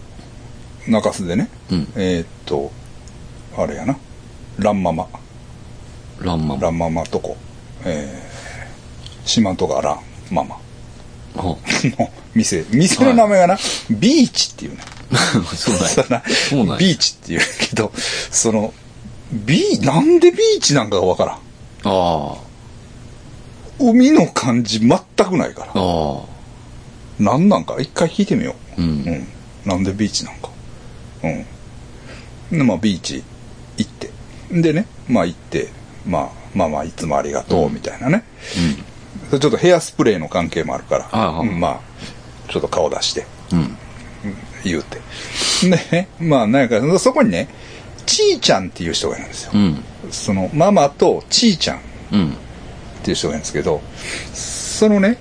[0.88, 1.88] 中洲でね、うん。
[1.96, 2.70] えーっと
[3.56, 3.96] あれやな。
[4.58, 5.06] ランママ。
[6.20, 6.62] ランママ。
[6.62, 7.36] ランママとこ。
[7.84, 10.56] えー、四万十川ランママ。
[11.36, 11.58] あ の
[12.34, 12.64] 店。
[12.72, 13.58] 店の名前がな、
[13.90, 14.82] ビーチっていうね
[15.56, 18.74] そうだなそうなんやビーチっていうけどその
[19.32, 21.38] ビーなんでビーチなんかがわからん。
[21.84, 22.36] あ
[23.78, 25.72] 海の感じ全くないから。
[25.74, 26.18] ああ。
[26.20, 26.24] あ
[27.18, 27.76] 何なんか？
[27.78, 28.82] 一回聞いてみよう。
[28.82, 28.88] うん。
[28.88, 29.26] うん。
[29.66, 30.48] なんでビーチなんか？
[31.24, 32.58] うん。
[32.58, 33.22] で、まあビーチ
[33.76, 34.10] 行って。
[34.50, 35.68] でね、まあ行って、
[36.06, 38.24] まあ、まあまあいつもありがとう、みたいなね。
[39.30, 41.80] ちょっとヘアスプレーの関係もあるから、ああうんまあ、
[42.50, 43.78] ちょっと顔出して、うんうん
[44.68, 45.00] 言うて。
[45.62, 47.48] でね、まあなんか、そこにね、
[48.06, 49.52] ちーちゃんっていう人がいるんですよ。
[49.54, 51.80] うんその、ママとちーちゃん
[52.12, 52.34] うんっ
[53.02, 53.80] ていう人がいるんですけど、
[54.32, 55.18] そのね、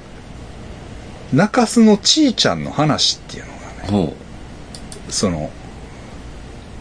[1.34, 4.14] 中洲のちーちゃんの話っていうのがね、ほ
[5.10, 5.50] その、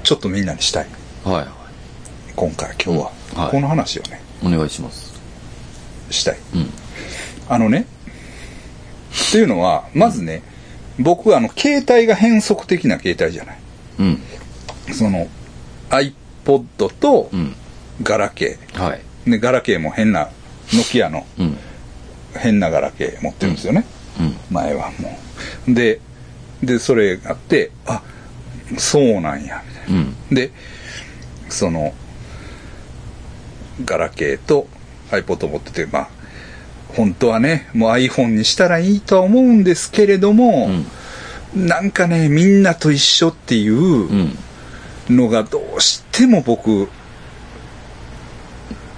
[0.03, 0.87] ちょっとみんなにしたい。
[1.25, 1.49] うはいはい
[2.37, 3.11] 今回、今日は。
[3.35, 5.13] うんはいこの話をね、お願いします
[6.11, 6.39] したい。
[6.55, 6.71] うん
[7.49, 7.87] あのね、
[9.29, 10.43] っていうのは、まずね、
[10.99, 13.59] 僕はあの、携帯が変則的な携帯じゃない。
[13.99, 14.23] うん
[14.93, 15.29] その、
[15.91, 17.55] iPod とうん
[18.03, 19.31] ガラケはいー。
[19.31, 20.29] で、ガラケーも変な、
[20.73, 21.57] ノキアのうん
[22.37, 23.85] 変なガラケー持ってるんですよね。
[24.21, 25.19] うん前はも
[25.69, 25.75] う。
[25.75, 26.01] で、
[26.63, 28.03] で、それがあって、あ、
[28.79, 30.01] そうなんや、みたいな。
[30.01, 30.51] うんで、
[31.49, 31.93] その、
[33.85, 34.67] ガラケーと
[35.11, 36.09] iPod 持ってて、まあ、
[36.95, 40.71] 本当はね、もう iPhone にしたらいいとは思うんですけれども、
[41.55, 44.39] なんかね、みんなと一緒っていううん。
[45.11, 46.89] のがどうしても僕、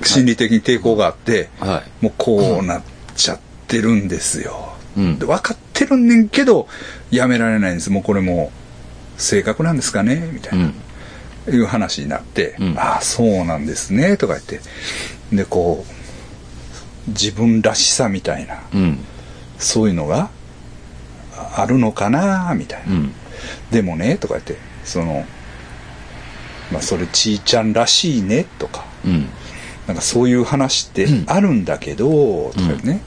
[0.04, 2.04] 心理的に抵抗があって、はい。
[2.04, 2.82] もうこうなっ
[3.16, 4.76] ちゃってるんですよ。
[4.96, 5.18] うん。
[5.18, 6.68] で分かってるんねんけど、
[7.10, 7.90] やめられないんです。
[7.90, 8.52] もうこれも
[9.18, 10.30] う、性格なんですかね？
[10.32, 10.66] みたいな。
[11.46, 11.54] うん。
[11.54, 12.78] いう話になって、うん。
[12.78, 14.60] ああ、そうなんですね、とか言って。
[15.32, 15.92] で、こう、
[17.08, 18.98] 自分らしさみたいな、うん。
[19.58, 20.30] そういうのが
[21.36, 22.92] ああるのかな、みたいな。
[22.94, 23.12] うん。
[23.70, 25.24] でもね、とか言って、その、
[26.72, 29.28] まあ、それ、ちーちゃんらしいね、とか、うん。
[29.86, 31.24] なんかそういう話ってうん。
[31.28, 33.02] あるんだけど、とかね、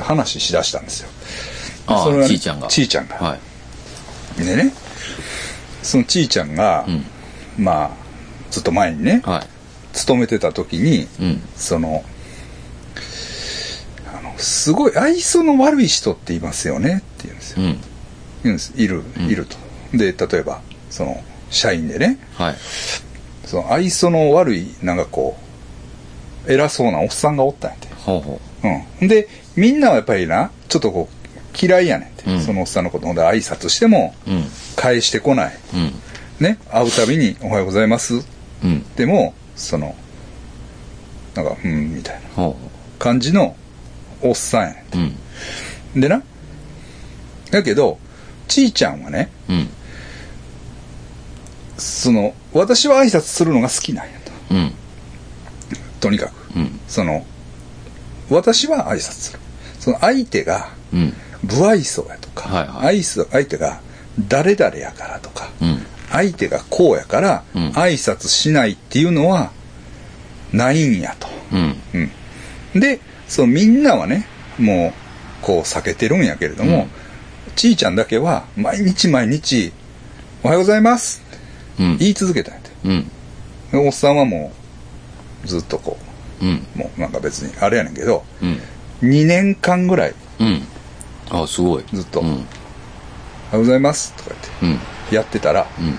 [0.00, 1.08] 話しだしたんですよ。
[1.86, 2.66] あそれはねあちーちゃんが。
[2.68, 3.16] ちーちゃんが。
[3.16, 3.38] は
[4.38, 4.44] い。
[4.44, 4.72] でね、
[5.82, 7.04] そのちーちゃんが、うん。
[7.64, 7.90] まあ、
[8.50, 9.46] ずっと前にね、はい。
[9.92, 11.42] 勤めてた時に、うん。
[11.56, 12.04] その、
[14.38, 17.66] すごい愛想の悪い人っていますよねって言うんですよ。
[17.66, 17.80] うん
[18.42, 18.72] 言うんです。
[18.76, 19.56] いる、うんいると。
[19.96, 22.54] で、例えば、その、社員でね、はい
[23.44, 25.36] その愛想の悪い、なんかこ
[26.46, 27.88] う、偉そうなおっさんがおったんやて。
[27.94, 28.40] ほうほ
[29.00, 29.08] うん。
[29.08, 31.16] で、みんなはやっぱりな、ちょっとこう、
[31.66, 32.30] 嫌いやねんて。
[32.30, 33.06] うんそのおっさんのこと。
[33.06, 34.14] ほんで挨拶しても、
[34.74, 35.58] 返してこない。
[35.74, 35.92] うん
[36.40, 36.58] ね。
[36.70, 38.14] 会うたびに、おはようございます。
[38.64, 39.94] うんでも、その、
[41.36, 42.56] なんか、うん、みたいなほ
[42.98, 43.54] 感じの
[44.22, 46.00] おっさんやねううんん。
[46.00, 46.22] でな。
[47.50, 47.98] だけど、
[48.48, 49.68] ちーちゃんはね、うん
[51.78, 54.72] その私は挨拶するのが好きなんやとうん。
[56.00, 56.80] とにかくうん。
[56.88, 57.26] その
[58.30, 59.38] 私は挨拶する
[59.78, 61.12] その相手がうん。
[61.46, 63.80] 不愛想やとか、はいはい愛想相手が
[64.28, 65.78] 誰々やからとか、うん。
[66.10, 69.52] 相手がこうやからうん挨拶しないっていうのは
[70.52, 71.28] ないんやと。
[71.52, 71.76] うん。
[72.74, 74.26] うん、でそうみんなはね
[74.58, 74.92] も
[75.42, 76.90] うこう避けてるんやけれども、うん
[77.54, 79.72] ちいちゃんだけは毎日毎日
[80.44, 81.22] 「おはようございます」
[81.80, 81.96] うん。
[81.96, 83.10] 言い続けたんやてうん。
[83.72, 84.52] でおっさんはも
[85.42, 85.96] うずっとこ
[86.42, 86.66] うん。
[86.74, 88.60] うもうなんか別にあれやねんけどうん。
[89.08, 90.62] 2年間ぐらいうん。
[91.30, 91.84] あ、すごい。
[91.94, 92.28] ずっとうん。
[92.28, 92.46] 「おはよ
[93.54, 95.14] うございます」とか言ってうん。
[95.16, 95.98] やってたらうん。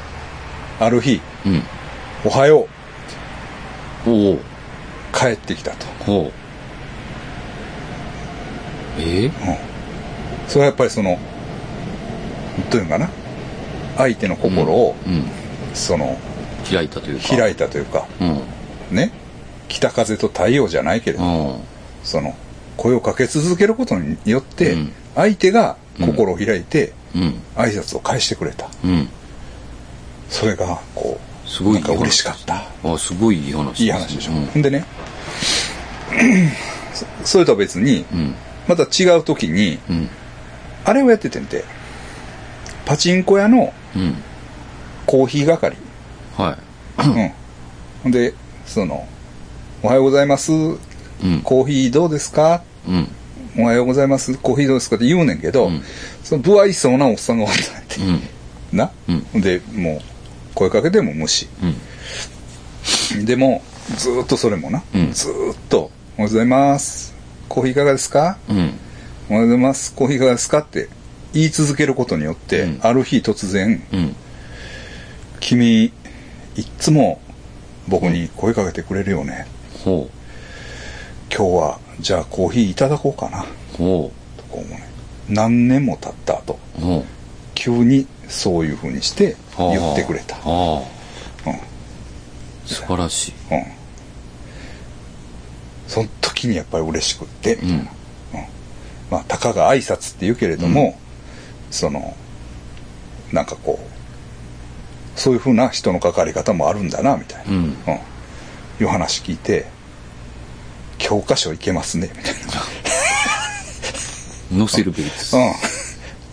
[0.80, 1.64] ある日うん。
[2.24, 2.68] 「おはよ
[4.06, 4.40] うおお。」
[5.12, 6.32] 帰ってきたと、
[9.00, 9.32] えうん、
[10.48, 11.18] それはやっぱりその
[12.72, 13.10] どういうのかな？
[13.98, 15.24] 相手の心を、うん。
[15.74, 16.18] その
[16.70, 17.38] 開いたというか。
[17.38, 18.26] 開いたというかう
[18.94, 18.96] ん。
[18.96, 19.12] ね？
[19.68, 21.62] 北風と太陽じゃないけれども、うん。
[22.04, 22.36] その
[22.78, 27.42] 声をかけ続けることによって、うん相手が心を開いてうん。
[27.56, 29.10] 挨拶を返してくれたうん。
[30.30, 33.86] それがこうすごいなんか嬉しかったあ、すごいいい話。
[33.86, 34.86] いい話でしょ、うんほんでね
[36.94, 38.36] そ それとは別にうん。
[38.68, 40.10] また違う時にうん。
[40.86, 41.64] あれをやっててんて
[42.86, 44.16] パチンコ屋のうん。
[45.06, 45.76] コーヒー係
[46.38, 46.58] は
[46.98, 47.02] い。
[47.08, 47.32] うん
[48.04, 48.34] ほんで
[48.66, 49.08] その
[49.84, 51.42] 「おはようございますうん。
[51.44, 53.08] コーヒーどうですか?」うん。
[53.60, 54.36] おはようございます。
[54.38, 54.98] コーヒーどうですか？
[54.98, 55.82] って言うねんけど、うん
[56.24, 58.02] その不愛想なおっさんがおったんて。
[58.02, 58.78] うん。
[58.78, 60.02] な、うんで、もう、
[60.54, 61.48] 声かけても無視。
[63.16, 63.26] うん。
[63.26, 63.64] でも、
[63.98, 67.16] ずーっとそれもな、うんずーっと、おはようございます。
[67.48, 68.38] コーヒーいかがですか？
[68.50, 68.74] うん。
[69.30, 69.94] おはようございます。
[69.94, 70.90] コーヒーいかがですかって
[71.34, 74.16] 言い続けることによって、うんある日突然、うん。
[75.40, 75.92] 君、い
[76.62, 77.22] っつも
[77.88, 79.48] 僕に声かけてくれるよね。
[79.84, 80.10] ほ
[81.34, 83.42] 今日は、じゃあコーヒーいただこうかな。
[83.42, 83.44] う。
[83.78, 84.88] ほとか思うね。
[85.30, 86.82] 何年も経った後、う。
[86.82, 87.04] ほう。
[87.56, 90.38] 急にそういう風にして言ってくれた。
[90.38, 90.82] うん
[92.66, 93.34] 素晴らしい。
[93.52, 93.64] うん。
[95.88, 97.76] その時にやっぱり嬉しくって、みたいな。
[97.76, 97.90] うんうん
[99.10, 101.00] まあ、たかが挨拶って言うけれども、
[101.72, 102.16] その、
[103.32, 107.52] なんかこう、そういう風な人の関わり方もあるんだな、みたいな。
[107.52, 107.58] うん。
[107.60, 107.76] うん。
[108.80, 109.66] いう話聞いて、
[110.98, 112.36] 教科書いけますね、みたい
[114.58, 115.36] 載せるべきです。
[115.36, 115.46] な。
[115.46, 115.54] うん。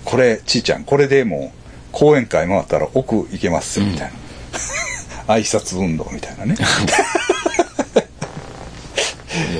[0.05, 1.59] これ、ちいちゃん、これでもう、
[1.93, 4.12] 講演会回ったら奥行けますよ、みたい
[5.27, 5.29] な。
[5.35, 6.57] 挨拶運動みたいなね。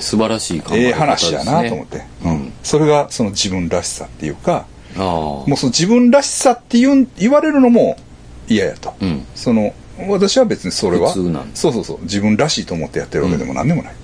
[0.05, 0.87] え素晴らしい考え方です、ね。
[0.87, 2.53] ええ話やなと思って、うん。
[2.63, 5.03] それがその自分らしさっていうかああ。
[5.03, 7.97] もうその自分らしさって言う言われるのも
[8.49, 9.27] 嫌やと、うん。
[9.35, 9.75] その
[10.09, 13.99] 私は別にそれは普通なんだそうそうそう自分らしいと思ってやってるわけでも何でもない、うん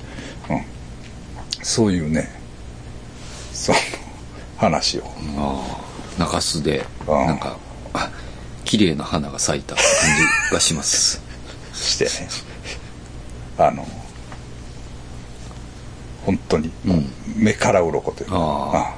[1.62, 2.26] そういうね
[3.52, 3.78] その
[4.56, 5.02] 話を
[5.36, 5.90] ああ。
[6.20, 7.56] 中洲で、ああなんか、
[7.94, 8.10] あ
[8.64, 9.84] 綺麗な花が咲いた感
[10.48, 11.22] じがします。
[11.74, 12.28] してね
[13.58, 13.86] あの
[16.24, 17.12] 本当にうん。
[17.36, 18.94] 目から鱗というか、ああ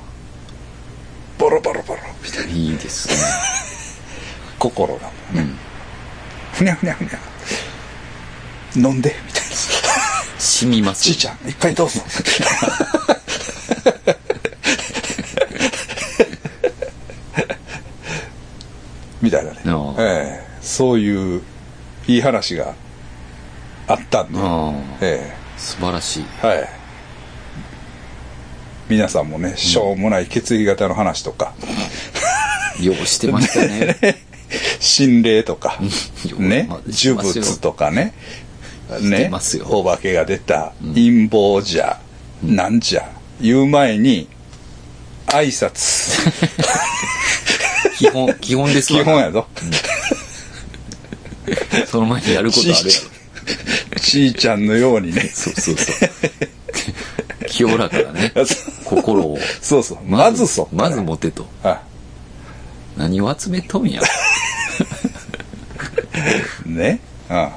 [1.39, 3.15] ボロボロボロみたいないいですね。
[4.59, 5.59] 心がもうん。
[6.53, 7.19] ふにゃふにゃふにゃ
[8.77, 9.49] 飲んでみたいな
[10.39, 11.03] 染みます。
[11.03, 12.01] ちいちゃん、いっぱいどうぞ。
[19.21, 19.59] みたいなね
[19.99, 21.43] ええそういう
[22.09, 22.75] いい話が
[23.87, 24.73] あったんで、ああ。
[25.01, 26.27] え素晴らしい。
[26.43, 26.82] えはい。
[28.89, 31.55] 皆さんもね、しょうもない血液型の話とか、
[32.81, 33.97] ようしてましたね。
[34.81, 35.79] 心霊とか、
[36.29, 38.13] ようね呪物とかね、
[39.01, 39.31] ね。
[39.65, 41.99] お化けが出た、陰謀じゃ、
[42.43, 43.09] なんじゃ、
[43.41, 44.29] 言う前に、
[45.27, 46.31] 挨拶、
[47.97, 49.01] 基本、基本ですわ。
[49.01, 49.47] 基本やぞ。
[51.87, 54.01] その前にやることあるやろ。
[54.01, 55.31] ちいちゃんのようにね。
[55.33, 55.97] そうそうそう。
[57.67, 58.33] 清らかなね。
[58.85, 59.39] 心を。
[59.61, 59.99] そうそう。
[60.05, 61.47] まずそっからまず持てと。
[61.63, 61.81] あ
[62.97, 64.01] 何を集めとんや。
[66.67, 67.01] ね。
[67.31, 67.49] うん。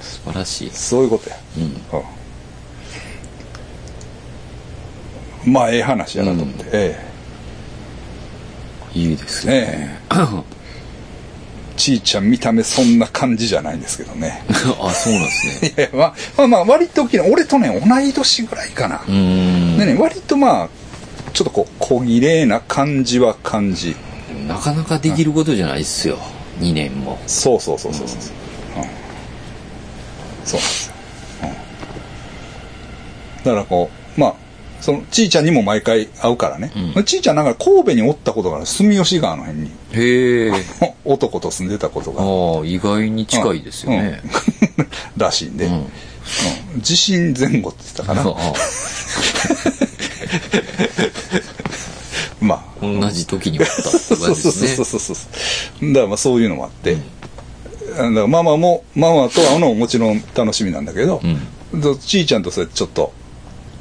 [0.00, 0.70] 素晴らしい。
[0.72, 1.36] そういうことや。
[1.58, 1.64] うん。
[1.64, 1.66] う
[5.48, 5.52] ん。
[5.52, 6.64] まあ、ええ話やなと思って。
[6.72, 7.12] え
[8.94, 9.88] いいですえ。
[11.72, 14.42] ちいちゃん見た目そんな感じじゃないんですけどね。
[14.80, 15.74] あ、そうなんですね。
[15.76, 19.02] いや、まあ、まあまあ、割と大きな、俺とね、同い年ぐらいかな。
[19.06, 19.78] うーん。
[19.78, 20.68] でね、割とまあ、
[21.32, 23.96] ちょっとこう、小綺麗な感じは感じ。
[24.46, 26.18] なかなかできることじゃないっすよ。
[26.60, 27.18] 2年も。
[27.26, 28.18] そうそうそうそうそう。
[30.44, 30.94] そうなんですよ、
[31.42, 31.46] う
[33.42, 34.34] ん、だからこうまあ
[34.82, 37.04] そのちいちゃんにも毎回会うからね、うん。
[37.04, 39.70] ちいちゃんなんか神戸におったことがある住吉川の辺に。
[39.92, 40.52] へえ。
[41.06, 42.20] 男と住んでたことが。
[42.20, 44.20] ああ、意外に近いですよね。
[44.76, 44.86] うん。
[45.16, 45.72] らしいんで、うん。
[45.74, 46.80] うん。
[46.80, 48.22] 地震前後って言ってたかな。
[48.22, 48.54] ああ。
[52.44, 52.72] まあ。
[52.84, 54.68] 同じ時におったってそう感じそうですね。
[54.76, 55.28] そうそうそうそ
[55.80, 57.00] うだからまあそういうのもあって、だ
[57.98, 61.22] からママもママと会うのももちろん楽しみなんだけど、
[61.72, 63.12] でちいちゃんとそうやってちょっと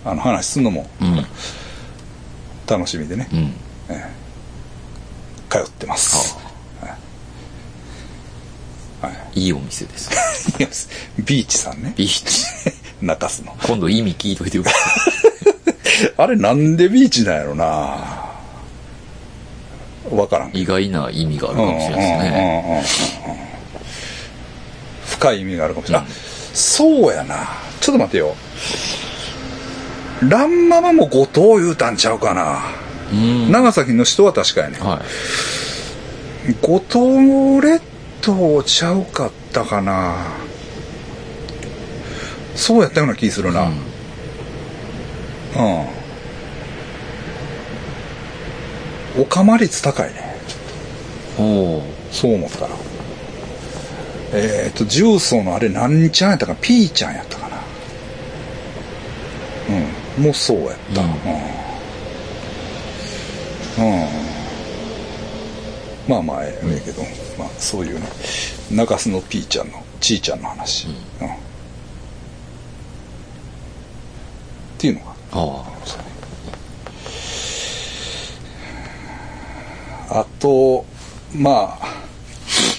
[0.04, 1.26] あの話するのもうん。
[2.68, 3.54] 楽しみでね、うん。
[5.50, 6.38] 通ってます、
[9.34, 9.48] い。
[9.48, 10.90] いお店です。
[11.20, 11.94] ビーチさんね。
[11.98, 12.46] ビーチ。
[13.02, 13.56] 中洲の。
[13.64, 14.78] 今度意味聞いといてくださ
[16.18, 17.66] あれなんでビーチなんやろな。
[20.10, 20.52] わからん。
[20.54, 22.62] 意外な意味があるかもしれないですね。
[22.64, 23.52] うんうんうんうん
[25.22, 26.12] 深い意味があるかもしれない、あ
[26.54, 27.48] そうやな。
[27.80, 28.36] ちょっと待ってよ
[30.30, 32.62] ランママも後藤言うたんちゃうかな、
[33.12, 33.52] うん。
[33.52, 35.02] 長崎の人は確かやねは
[36.50, 36.56] い。
[36.62, 37.82] 五島列
[38.22, 40.16] 島ちゃうかったかな。
[42.56, 43.64] そうやったような気するな。
[43.64, 43.70] う
[49.20, 50.36] ん、おかま率高いね。
[51.38, 51.84] おお。
[52.12, 52.70] そう思ったら。
[54.34, 56.60] えっ、と重曹のあれ何ちゃんやったかな？
[56.62, 57.38] ピーちゃんやった
[60.18, 61.02] もうそうやった。
[61.02, 61.12] ううん。
[63.86, 64.08] ん、うん。
[66.08, 67.02] まあまあええけど、
[67.38, 68.08] まあそういうね
[68.72, 70.94] 中洲のピーちゃんのちーちゃんの話、うん。
[71.28, 71.30] っ
[74.78, 75.12] ていうのが。
[75.34, 75.72] ああ。
[80.42, 80.86] と
[81.34, 82.02] まあ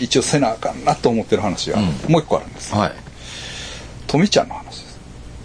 [0.00, 2.12] 一応せなあかんなと思ってる話はうん。
[2.12, 2.78] もう一個あるんです、あ。
[2.78, 2.92] はい。
[4.06, 4.98] とみちゃんの話です。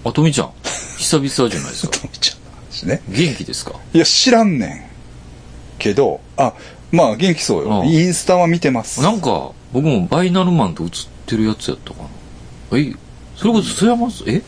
[0.03, 0.51] あとみちゃん。
[0.97, 1.97] 久々じゃないですか。
[1.99, 3.73] とみちゃんの話ね元気ですか？
[3.93, 6.53] いや知らんねんけどあ
[6.91, 12.03] まあ元気そうよ、うんインスタは見てますなんか、僕もバイナルマンと写ってるやつやったか
[12.71, 12.77] な。
[12.77, 12.93] え、
[13.35, 14.41] それこそ須山さん、え？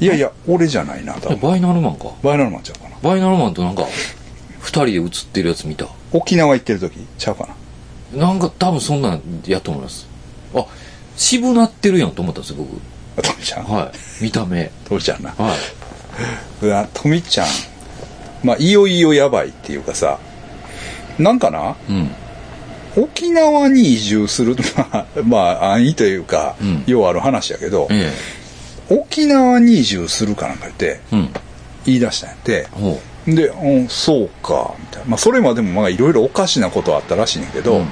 [0.00, 2.12] いやいや俺じゃないな多分バイナルマンか？
[2.22, 3.86] バイナルマンちゃうかなバイナルマンとなんか、
[4.58, 5.86] 二人で写ってるやつ見た？
[6.12, 6.98] 沖縄行ってる時？
[7.18, 7.48] ちゃうか
[8.14, 10.08] ななんか多分そんなんやと思います。
[10.54, 10.66] あ、
[11.16, 12.80] 渋なってるやんと思ったんですよ、僕。
[13.18, 14.24] あとみちゃん、はい。
[14.24, 14.70] 見た目。
[14.86, 15.56] とみちゃんなはう
[16.62, 17.46] わとみちゃん
[18.42, 20.18] まあいよいよやばいっていうかさ
[21.18, 21.92] なんかない。
[21.92, 22.10] うん。
[23.04, 28.12] 沖縄に移住する まあまあ安易というか、うんようある話やけど、え
[28.90, 31.16] 沖縄に移住するかなんか言ってえ。
[31.16, 31.30] うん。
[31.84, 35.10] 言い出したんやってほで、うん、そうか、みたいな。
[35.10, 37.82] まあ、それまでもまあ、いろいろおかしなことはあったらしいんやけど、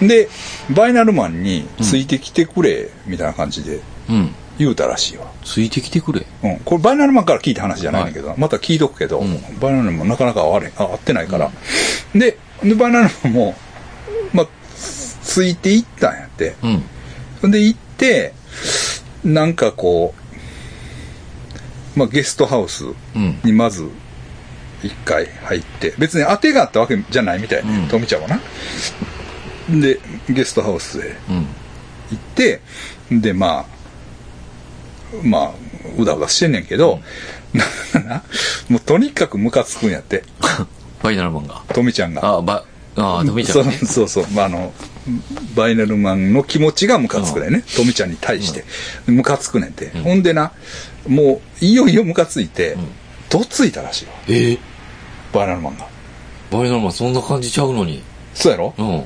[0.00, 0.28] で、
[0.70, 3.82] バイナルマンについてきてくれ、みたいな感じでう。
[4.10, 4.34] うん。
[4.58, 5.26] 言うたらしいわ。
[5.44, 6.24] ついてきてくれ。
[6.42, 6.56] うん。
[6.60, 11.50] これ、バイナルマンから聞いた話じゃないんだけど、また聞いとくけど、うんバイナルマンなかなか会会ってないから。
[12.14, 13.54] で、で、バイナルマンも、
[14.32, 14.46] まあ、
[15.22, 16.54] ついていったんやって。
[16.62, 16.82] うん。
[17.40, 18.32] そんで行って、
[19.24, 20.14] なんかこ
[21.96, 23.38] う、まあ、ゲストハウスうん。
[23.44, 23.88] にまず
[24.82, 28.40] 一回入って別に当てがあったわけじゃないみたいね、うん富ちゃんはな
[29.80, 31.36] でゲストハウスへうん。
[32.10, 32.60] 行って
[33.10, 33.66] でまあ
[35.22, 35.50] まあ
[35.98, 37.00] うだうだしてんねんけど、
[38.68, 40.24] もうとにかくムカつくんやって。
[41.02, 41.62] バイナルマンが。
[41.74, 42.26] 富ちゃんが。
[42.26, 42.64] あ、ば、
[42.96, 43.78] あ、とみちゃそうんね。
[43.84, 44.72] そうそう、まあ、あの
[45.54, 47.48] バイナルマンの気持ちがムカつくね。
[47.48, 47.52] ん。
[47.52, 48.64] ね富ちゃんに対して。
[49.06, 50.52] ムカつくねんて、ほんでな
[51.06, 52.76] もういよいよムカついて、
[53.28, 54.12] どついたらしいわ。
[54.28, 54.58] えー。
[55.32, 55.86] バイナルマンが。
[56.50, 58.02] バイナルマンそんな感じちゃうのに。
[58.34, 58.74] そうやろ？
[58.78, 59.04] うん。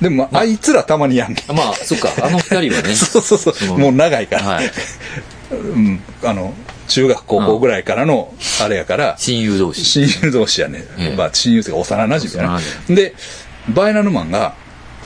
[0.00, 1.52] でも、まあ、あいつらたまにやんねん。
[1.54, 2.94] まあ、そっか、あの二人はね。
[2.96, 3.74] そうそうそう。
[3.74, 4.42] うんもう長いから。
[4.42, 4.70] はい。
[5.50, 6.00] うん。
[6.22, 6.54] あの、
[6.88, 9.84] 中学高校ぐらいからの、あれやから、親友同士。
[9.84, 10.84] 親友同士やね。
[10.98, 12.94] ええまあ、親友というか幼馴染やな幼。
[12.94, 13.14] で、
[13.68, 14.54] バイナルマンが、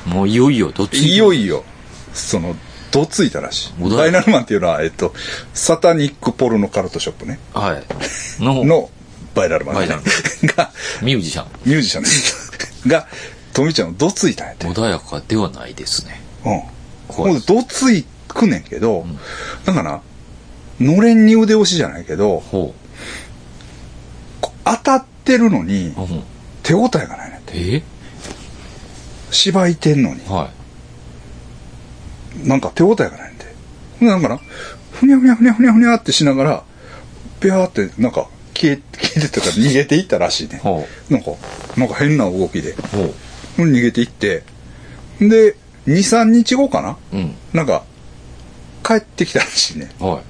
[0.06, 1.64] もういよいよ、どっちいよいよ、
[2.12, 2.56] その、
[2.90, 3.90] どついたらしい。
[3.90, 5.14] バイナルマンっていうのは、えっと、
[5.54, 7.38] サタニックポルノカルトショップね。
[7.54, 8.42] はい。
[8.42, 8.90] の、の、
[9.34, 9.86] バイナルマンね
[10.56, 10.70] が、
[11.02, 11.46] ミュージシャン。
[11.64, 12.50] ミュージシャンです。
[12.86, 13.06] が、
[13.52, 14.66] 富ちゃんをどついたんやって？
[14.66, 16.20] 穏やかではないですね。
[16.44, 16.62] うん。
[17.08, 19.04] 怖いほんでどついくねんけど、
[19.64, 20.02] だから、
[20.80, 22.74] のれんに腕押しじゃないけど、ほ
[24.40, 26.00] こう当たってるのにう。
[26.00, 26.22] うん。
[26.62, 27.76] 手応えがないねんて。
[27.76, 27.82] え？
[29.32, 30.50] しばいてんのに、は
[32.44, 33.44] なんか手応えがないんで。
[33.98, 34.40] ほんでだから、
[34.92, 36.64] ふにゃふにゃふにゃふにゃふにゃってしながら、
[37.40, 40.58] ぴゃーってなんか消え、消えてたから逃げていったらしいねい。。
[40.58, 41.32] ほなんか、
[41.76, 42.72] なんか変な動きで。
[42.72, 42.82] う。
[42.88, 43.14] ほう。
[43.56, 44.42] 逃げていって、
[45.20, 46.96] で、2、3日後かな？
[47.12, 47.34] うん。
[47.52, 47.84] なんか、
[48.84, 49.90] 帰ってきたらしいね。
[49.98, 50.22] は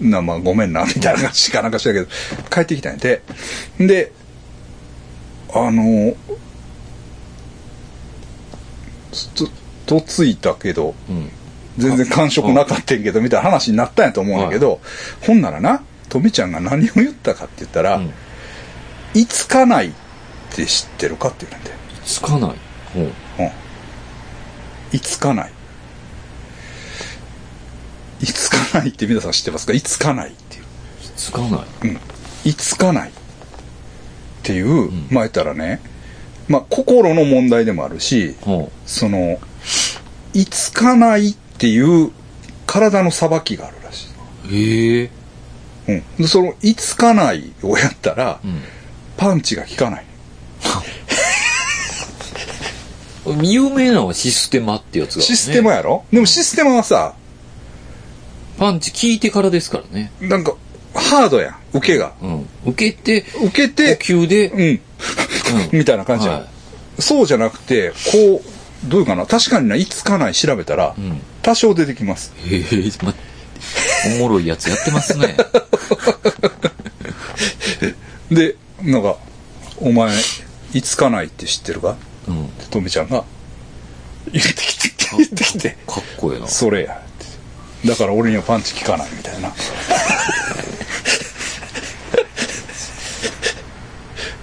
[0.00, 0.04] い。
[0.08, 2.06] な、まあ、ごめんな、みたいな感じかなんかしたけど、
[2.50, 3.22] 帰ってきたんやて。
[3.78, 4.12] で、
[5.52, 6.14] あの、
[9.34, 9.48] と、
[9.86, 11.30] とついたけど、うん。
[11.78, 14.80] 全然感触なかったんけど、みたいな話になったんやと思うんやけど、
[15.20, 18.12] ほんならな、とみちゃんが何を言ったかって言ったら、うん
[19.14, 19.92] いつかないっ
[20.54, 21.76] て知ってるかって言うんだよ。
[22.08, 22.50] つかない。
[22.94, 23.02] ほう。
[23.02, 23.10] うん。
[24.92, 25.52] いつかない。
[28.20, 29.74] いつかないって皆さん知ってますか？
[29.74, 30.64] いつかないっていう。
[31.16, 31.60] つかない。
[31.82, 32.00] うん。
[32.44, 33.12] いつかないっ
[34.42, 35.80] ていう、まあ言ったらね、
[36.48, 39.38] まあ心の問題でもあるし、ほその、
[40.32, 42.10] いつかないっていう
[42.66, 44.08] 体の裁きがあるらしい。
[44.48, 44.54] う。
[44.54, 45.10] へえ。
[45.88, 46.02] うん。
[46.16, 48.62] で、その、いつかないをやったら、うん。
[49.18, 50.04] パンチが効かない。
[53.42, 55.22] 有名なのはシステマってやつが、ね。
[55.22, 56.04] システマやろ？
[56.12, 57.14] でもシステマはさ、
[58.58, 60.12] パンチ効いてからですからね。
[60.20, 60.54] なんか、
[60.94, 61.56] ハードやん。
[61.74, 62.12] 受けが。
[62.20, 62.48] うん。
[62.66, 64.60] 受けて、受けて、呼吸で、うん。
[64.60, 64.80] うん。
[65.72, 66.46] みたいな感じやん、はい
[67.00, 69.24] そうじゃなくて、こう、どういうかな？
[69.24, 71.20] 確かにな、いつかない調べたら、うん。
[71.42, 72.32] 多少出てきます。
[72.44, 72.64] へえ、
[73.04, 73.14] ま、
[74.16, 75.36] おもろいやつやってますね。
[78.32, 79.16] で、なんか、
[79.76, 80.12] お前、
[80.72, 81.96] いつかないって知ってるか？
[82.28, 82.88] うん。
[82.88, 83.24] ちゃんが、
[84.32, 86.46] 言ってきて、言ってきて、かっこええな。
[86.46, 86.98] それやっ
[87.82, 87.88] て。
[87.88, 89.52] だから俺にはパンチ効かないみたいな。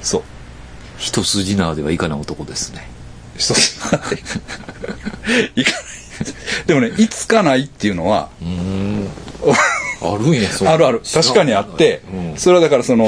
[0.01, 0.23] そう。
[0.97, 2.87] 一筋縄ではいかない男ですね。
[3.37, 3.77] 一つ。
[3.77, 4.23] いかない。
[6.65, 9.07] でもね、いつかないっていうのは、うーん。
[10.01, 11.01] あるんや、そんなあるある。
[11.01, 12.37] 確かにあって、うん。
[12.37, 13.07] それはだからその、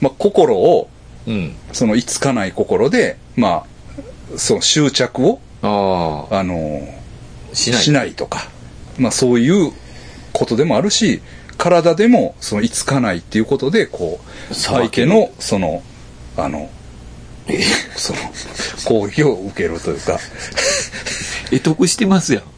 [0.00, 0.88] まあ、心を、
[1.26, 1.56] うん。
[1.72, 3.64] そのいつかない心で、まあ、
[4.36, 6.38] その執着を、ああ。
[6.40, 6.86] あの、
[7.52, 7.82] しない。
[7.82, 8.48] しないとか、
[8.98, 9.72] まあそういう
[10.32, 11.22] ことでもあるし、
[11.56, 14.20] 体でもそのいつかないっていうことで、こ
[14.50, 15.82] う、相手の、その、
[16.36, 16.68] あの、
[17.96, 18.18] その、
[18.84, 20.18] 攻撃を受けるというか、
[21.50, 22.40] 得得してますや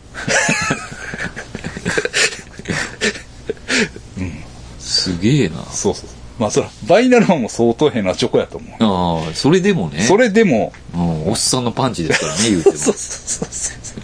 [4.22, 4.44] ん。
[4.80, 5.64] すげえな。
[5.70, 6.08] そうそう。
[6.39, 9.24] まあそら、バイナルマンも相当変なチョコやと思う。
[9.24, 10.03] ああ、それでもね。
[10.03, 12.76] それでも、うん、おっさんのパンチですからね、言うても。
[12.78, 13.95] そうそうそうそ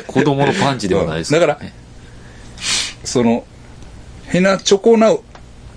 [0.00, 0.04] う。
[0.06, 1.72] 子供のパンチではないですだからね
[3.04, 3.44] その、
[4.26, 5.16] 変なチョコな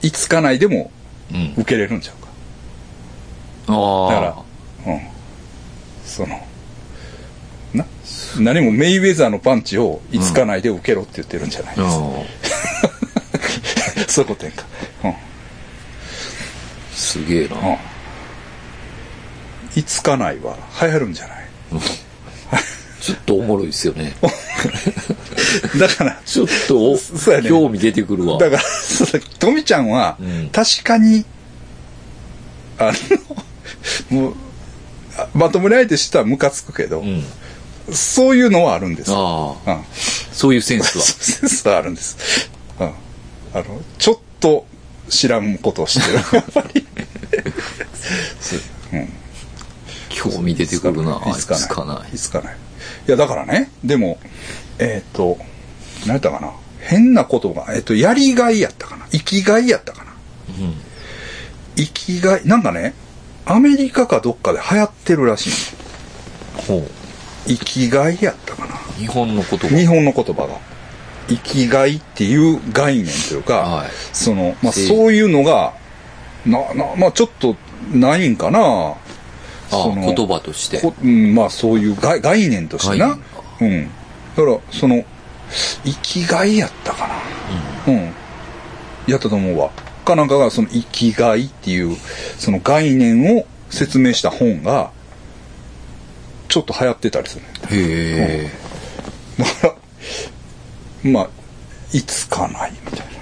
[0.01, 0.91] いつかないでも
[1.31, 1.53] うん。
[1.57, 2.29] 受けれるんちゃうか。
[3.73, 4.13] ああ。
[4.13, 4.25] だか
[4.85, 5.01] ら、うん。
[6.05, 6.45] その、
[7.73, 7.85] な、
[8.39, 11.87] 何もメイウェザーのパンチをいつかないで受けろって言ってるんじゃないですか。
[14.21, 14.65] う いうことやんか。
[15.05, 15.13] うん。
[17.03, 17.05] あ。
[17.05, 17.55] すげえな。
[17.57, 17.77] うん。
[19.75, 21.47] いつかないは流行るんじゃない？
[23.01, 24.15] ちょっとおもろいですよね。
[25.79, 28.37] だから、ちょっとおそうやね興味出てくるわ。
[28.39, 31.25] だから、そうとみちゃんはうん、確かに、
[32.77, 32.91] あ
[34.11, 34.35] の、もう、
[35.17, 37.23] あまともに相手したらムカつくけど、うん。
[37.91, 39.55] そういうのはあるんですあ。
[39.67, 39.83] うん。
[40.31, 41.03] そういうセンスは。
[41.03, 42.15] センスはあるんです。
[42.79, 42.87] うん。
[42.87, 42.91] あ
[43.57, 44.65] の、ちょっと
[45.09, 46.13] 知らんことをしてる。
[46.33, 46.87] やっぱり。
[48.93, 49.09] うん。
[50.09, 51.21] 興味出てくるな。
[51.27, 51.63] いつかない。
[51.63, 52.57] いつかないいつかない。
[53.07, 54.19] いや、だからね、でも、
[54.79, 55.37] えっ、と、
[56.05, 56.51] 何やったかな。
[56.79, 59.05] 変なことが、えっ、と、やりがいやったかな。
[59.11, 60.11] 生きがいやったかな。
[60.59, 60.75] うん。
[61.75, 62.93] 生きがい、なんかね、
[63.45, 65.49] アメリカかどっかで流行ってるらしい
[66.57, 66.77] の。
[66.79, 66.89] ほう。
[67.47, 68.75] 生きがいやったかな。
[68.97, 69.67] 日本の言葉。
[69.67, 70.73] 日本の言葉が。
[71.27, 75.73] 生きがいっていう概念というか、はいその、まあ、そういうのが、
[76.45, 77.55] な、な、まあ、ちょっと、
[77.91, 78.59] ないんかな。
[78.59, 78.95] あ
[79.71, 80.79] あ、言葉として。
[80.81, 83.19] こうん、まあ、そういう概概念としてな概。
[83.61, 83.89] うん。
[84.35, 85.03] だから、その、
[85.83, 87.07] 生きがいやったか
[87.87, 87.93] な。
[87.93, 88.13] うん。
[89.07, 89.71] やったと思うわ。
[90.05, 91.95] かなんかが、その、生きがいっていう、
[92.37, 94.91] その概念を説明した本が、
[96.47, 97.49] ちょっと流行ってたりするね。
[97.71, 98.49] へ
[99.39, 99.43] え。
[99.43, 99.75] だか
[101.03, 101.29] ら、まあ、
[101.91, 103.12] いつかないみたいな。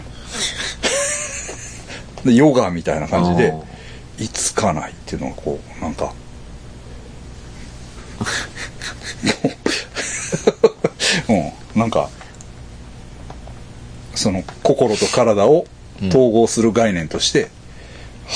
[2.26, 6.13] で、ヨガみたいな感じであ、いつかないっていうのがこう、なんか、
[11.30, 12.09] うん、なんか、
[14.15, 15.65] その心と体を
[16.09, 17.49] 統合する概念として、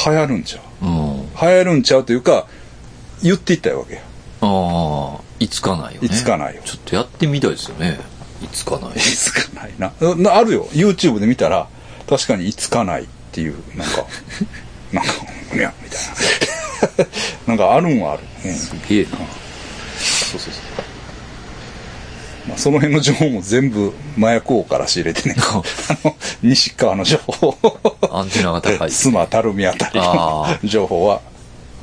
[0.06, 1.30] 流行るんちゃううん。
[1.40, 2.48] 流行るんちゃうというか、
[3.24, 4.02] 言っていったわけや。
[4.42, 6.08] ああ、いつかないよね。
[6.08, 8.00] いつかないよちょっとやってみたいですよね。
[8.44, 9.00] いつかないい。
[9.00, 9.92] つかないな。
[10.18, 10.68] なあるよ。
[10.72, 11.68] YouTube で見たら、
[12.10, 14.06] 確かにいつかないっていう、なんか、
[14.94, 15.12] なんか、
[15.54, 16.00] にゃ、みたい
[17.48, 17.54] な。
[17.54, 18.24] なんかあるんはある。
[18.46, 18.54] うん。
[18.54, 19.10] すげえな。
[19.10, 20.54] そうそうそう。
[22.48, 25.64] まあ、その辺の情報も全部麻薬王から仕入れてね あ
[26.06, 27.58] の西川の情報
[28.12, 28.90] アンテナが高い。
[28.90, 31.22] 須磨垂水あたりのあ情報は、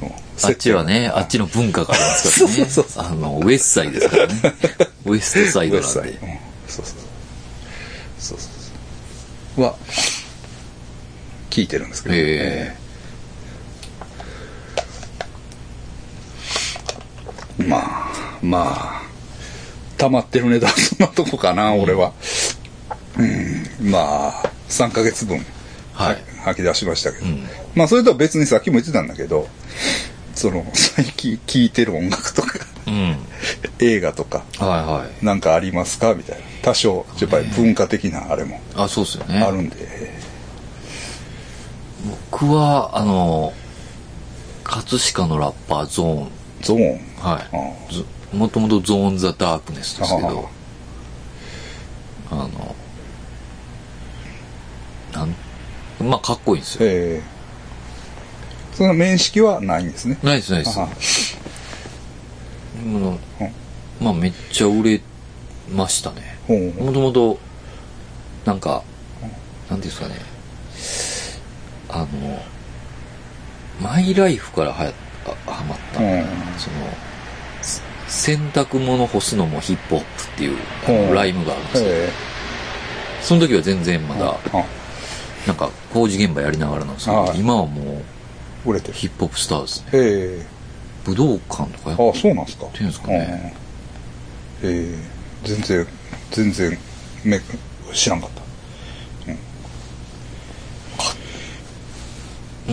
[0.02, 0.10] うん
[0.44, 2.56] あっちはね、あっちの文化がありますからね。
[2.56, 4.34] そうそうそうあの、ウエストサイドですからね。
[5.04, 6.26] ウエストサイドなんで ウエストサイド。
[6.26, 6.38] うん
[6.68, 6.96] そうそう
[8.18, 8.48] そうそうそう
[9.56, 9.74] そうは
[11.52, 12.74] 聞いてるんですけど、え
[17.58, 19.02] まあまあ
[19.98, 22.14] 溜まってるネタはそんなとこかな、俺は。
[23.18, 23.22] う
[23.84, 23.90] ん。
[23.90, 24.32] まあ
[24.70, 25.44] 3ヶ月分。
[25.92, 26.24] はい。
[26.42, 27.46] 吐き出しましたけど、ん。
[27.74, 29.46] まあそれとは別にさっきも言ってたんだけど
[30.34, 32.58] その最近聴いてる音楽とか。
[32.86, 33.16] うん。
[33.78, 34.42] 映画とか。
[34.58, 35.24] はいはい。
[35.24, 36.14] なんかありますか？
[36.14, 36.44] みたいな。
[36.62, 39.40] 多少やっぱり文化的なあれもあ、そうっすよね。
[39.40, 39.76] あるんで、
[42.30, 43.52] 僕は、あの、
[44.64, 46.30] 葛飾のラッパーゾーン。
[46.62, 47.00] ゾーン？
[47.18, 47.40] は
[48.32, 48.36] い。
[48.36, 50.48] もともとゾーン・ザ・ダークネスですけあど、
[52.30, 52.74] あの、
[55.12, 55.34] なん、
[56.08, 56.88] まあ、かっこいいんですよ。
[56.88, 57.32] ええ
[58.74, 60.18] その面識はないんですね？
[60.22, 60.80] ないです、ないです。
[60.80, 60.88] あ
[62.82, 63.18] でも
[64.00, 65.00] まあ、めっちゃ売れ
[65.70, 66.38] ましたね。
[66.80, 67.38] もともと、
[68.46, 68.82] なんか、
[69.68, 70.14] なんていうんですかね、
[71.92, 72.42] あの、
[73.80, 74.92] マイライフからはや
[75.26, 76.24] あはまった、うん。
[76.58, 76.76] その、
[77.60, 81.88] せ洗濯物干すのもヒップホップっていうライムがあるんですよ。
[81.90, 82.08] え。
[83.20, 84.36] その時は全然まだ、
[85.46, 87.38] なんか工事現場やりながらなんですけど、はい。
[87.38, 88.02] 今はも
[88.64, 88.94] う売れてる。
[88.94, 89.90] ヒップホップスターですね。
[89.92, 90.46] え。
[91.04, 92.66] 武道館とかやっえあそうなんですか。
[92.66, 93.54] てるんですかね。
[94.62, 94.70] うん。
[94.70, 95.12] ええ。
[95.44, 95.86] 全然
[96.30, 96.78] 全然
[97.24, 97.40] め
[97.92, 98.41] 知らんかった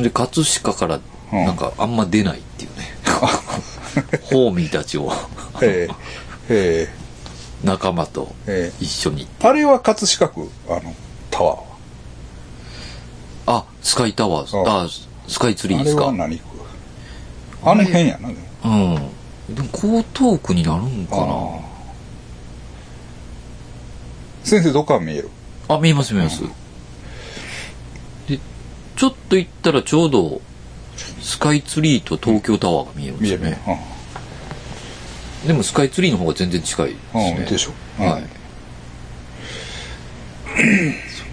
[0.03, 0.99] で、葛飾から
[1.31, 2.85] うんなんかあんま出ないっていうね。
[4.31, 5.11] ホーミーたちを
[5.61, 5.87] え
[6.49, 6.93] ええ
[7.63, 9.27] 仲間とええ一緒に。
[9.43, 10.49] えあれは葛飾区？
[10.69, 10.93] あの
[11.29, 11.65] タワーは
[13.47, 14.69] あ、スカイタワーズ。
[14.69, 14.87] ああ、
[15.27, 16.05] スカイツリーあれですか。
[16.05, 16.43] は何区？
[17.63, 19.55] あの辺やなでもうん。
[19.55, 19.69] でも
[20.01, 21.23] 江東区になるんかな。
[21.23, 21.59] あ
[24.43, 25.29] 先生どっから見える？
[25.67, 26.41] あ、見えます見えます。
[26.41, 26.47] で、
[28.99, 30.41] ちょっと行ったらちょうど、
[31.21, 33.57] スカイツリーと東京タワーが見えるんですよね。
[35.47, 37.35] でもスカイツリーの方が全然近いですうん、ね。
[37.39, 38.23] うん、でしょ、はい。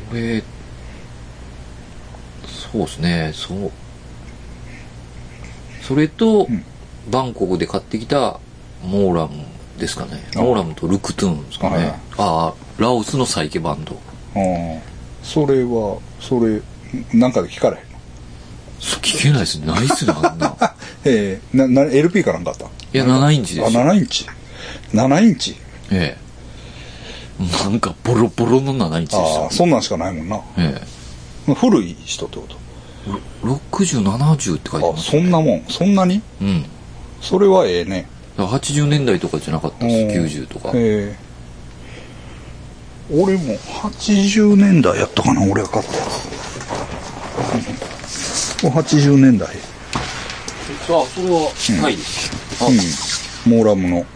[0.09, 0.45] それ、
[2.47, 3.73] そうですね、そう。
[5.83, 6.65] それと、ん
[7.11, 8.39] バンコクで買ってきた
[8.85, 9.43] モーラム
[9.77, 10.25] ですかね。
[10.37, 11.99] あモーラムとルクトゥーンですかね。
[12.17, 14.01] ああ、ラオスのサイケバンド。
[14.37, 14.81] うん
[15.25, 16.63] それはそれ
[17.13, 17.99] なんかで聞かれへんの？
[18.81, 19.67] そう聞けないですね。
[19.67, 20.57] ないっすね、あんな。
[21.05, 22.65] ええなな LP かなんかあった？
[22.65, 23.81] いや、7インチであすよ。
[23.83, 24.27] 7インチ
[24.93, 25.57] ？7インチ？
[25.91, 26.17] え
[27.41, 27.63] え。
[27.65, 29.51] なんかボロボロの7インチでしたああ。
[29.51, 30.81] そんなんしかないもんなえ
[31.55, 32.57] 古い人ってこと？
[33.09, 33.47] え。
[33.47, 36.21] 60、70って書いてあます、そんなもんそんなに？
[36.41, 36.65] うん。
[37.21, 40.19] それはええねだから80年代とかじゃなかったです。
[40.19, 40.71] うん90とか。
[40.75, 41.27] ええ
[43.09, 46.36] 俺も80年代やったかな俺が買ったやつ
[48.63, 49.53] うん80年代あ、
[50.87, 52.31] それは、はいです。
[52.61, 54.07] あ、うんモーラムの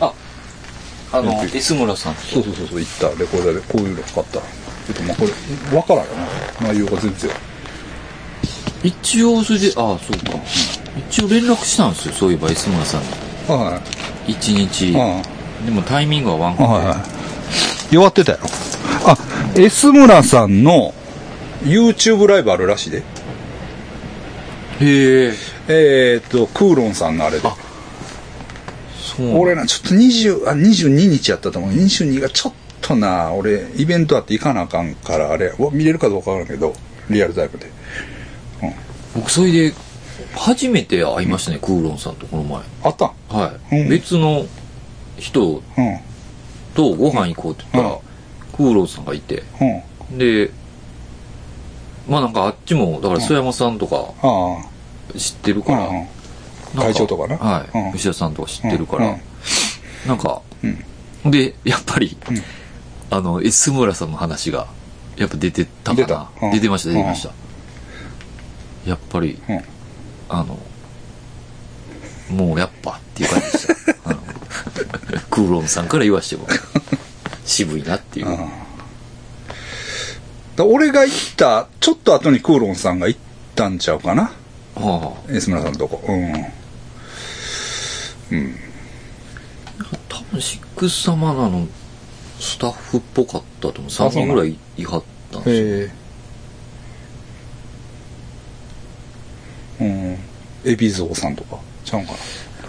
[0.00, 0.12] あ、
[1.12, 2.14] あの、S 村さん。
[2.14, 4.40] そうそうそうそう行ったレコーダーでこういうの買ったちょ
[4.92, 5.32] っとまあこれ
[5.70, 6.10] 分からんよ
[6.60, 7.30] な内容が全然
[8.82, 9.98] 一応、それで、あ、そう
[10.32, 10.38] か。
[11.10, 12.14] 一応連絡したんですよ。
[12.14, 13.08] そういえば S 村さんに。
[13.48, 13.80] は
[14.26, 14.94] い一日。
[14.96, 15.22] あ
[15.64, 18.48] でもタイミングはワンあはいはい弱ってたやろ
[19.04, 19.16] あ
[19.56, 20.94] S 村さんの
[21.62, 23.02] YouTube ライブあるらしいでへ
[24.80, 25.32] え。
[25.68, 27.54] えー、っとクーロンさんのあれであ
[29.16, 29.38] そう。
[29.38, 36.74] 俺なちょっと20あ22日やったと思う22がちょっとな俺イベントあって行かなあかんからあれわ見れるかどうかわからんけど
[37.10, 37.70] リアルタイムで
[39.14, 39.72] 僕、それで、
[40.36, 42.60] 初めて会いましたね、クーロンさんとこの前。
[42.84, 43.06] あった？
[43.06, 43.82] んはい。
[43.82, 44.46] うん別の
[45.18, 45.98] 人うん
[46.74, 48.00] とご飯行こうって言ったら、うん
[48.56, 49.42] クーロンさんがいて。
[50.10, 50.50] うんで、
[52.10, 57.36] まあなんかあっちも、だから須山さんとかあ知ってるあ、から、会長とかな。
[57.36, 57.92] はい、うん。
[57.92, 59.20] 牛田さんとか知ってるから、うんうん。
[60.08, 60.42] なんか、
[61.24, 61.30] うん。
[61.30, 62.42] で、やっぱり、うん。
[63.10, 64.66] あの、S 村さんの話が、
[65.16, 66.06] やっぱ出てたかな。
[66.06, 66.30] 出た。
[66.42, 66.50] うん。
[66.50, 67.30] 出てました、出てました。
[68.86, 69.60] やっぱり、うん。
[70.28, 70.58] あの、
[72.28, 73.74] もうやっぱっていう感じでした。
[74.04, 74.20] あの
[75.30, 76.48] クーロンさんから言わしても、
[77.44, 78.28] 渋いなっていう。
[78.28, 78.36] うん。
[78.36, 78.44] だ
[80.64, 83.20] 俺が行ったちょっと後にクーロンさんが行っ
[83.54, 84.32] たんちゃうかな。
[84.74, 86.02] はあ、S 村さんのとこ。
[86.08, 86.32] うん。
[88.32, 88.56] うん。
[90.08, 91.66] 多シックス様のあの、
[92.38, 93.84] スタッフっぽかったと思う。
[93.86, 95.66] 3人ぐらいいはったんですよ。
[95.78, 95.92] え
[99.80, 99.84] え。
[99.84, 100.18] うん。
[100.64, 102.18] 海老蔵さんとかちゃうんかな。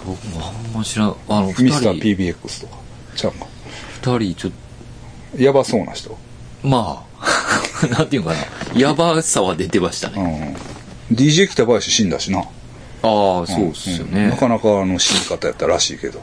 [0.06, 1.16] 僕もあんま知らん。
[1.30, 2.78] あの、二ミスター人、PBX とか
[3.16, 3.48] ちゃうんか。
[4.02, 4.52] 二人ちょっ
[5.38, 6.10] やばそうな人。
[6.10, 6.18] と、
[6.64, 7.11] まあ、
[7.90, 8.80] なんていうかな。
[8.80, 10.56] やばさは出てましたうね。
[11.12, 12.40] ん DJ 北林死んだしな。
[12.40, 12.46] ああ、
[13.02, 14.28] そうっすよね。
[14.28, 14.30] ん。
[14.30, 16.22] なかなかあの死に方やったらしいけど。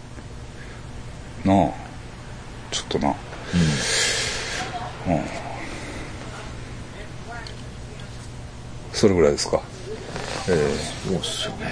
[1.44, 1.70] なあ。
[2.70, 3.09] ちょっとな。
[3.09, 3.14] うん、
[8.92, 9.61] それぐらいですか。
[10.49, 10.76] え
[11.07, 11.66] そうっすよね。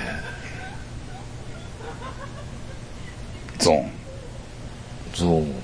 [3.59, 3.91] ー、ゾーン。
[5.15, 5.55] ゾーン。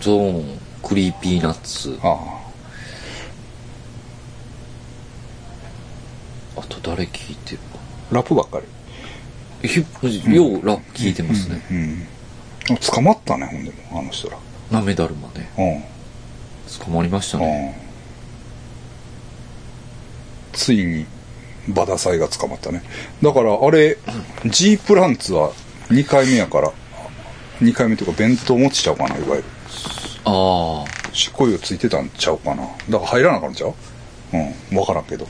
[0.00, 1.98] ゾーン、クリーピーナッツ。
[2.02, 2.42] ああ。
[6.72, 7.58] と誰聞いてる
[8.10, 9.68] ラップばっかり。
[9.68, 9.84] ひよ
[10.46, 11.62] うラップ聞いてますね。
[11.70, 12.06] うん
[12.70, 14.38] あ捕まったねほんでもあの人ら。
[14.70, 15.50] なめだるまね。
[15.58, 16.84] うん。
[16.84, 17.76] 捕まりましたね。
[20.52, 20.58] うん。
[20.58, 21.06] ついに
[21.68, 22.82] バダサイが捕まったね。
[23.22, 23.98] だからあれ
[24.46, 25.52] G プランツは
[25.88, 26.72] 2回目やから
[27.60, 29.44] 2回目というか弁当持ちちゃうかないわゆる
[30.24, 32.62] あ執行猶予ついてたんちゃうかな。
[32.62, 33.74] だから入らなあかんちゃう？
[34.32, 34.52] うん。
[34.70, 35.26] 分からんけど。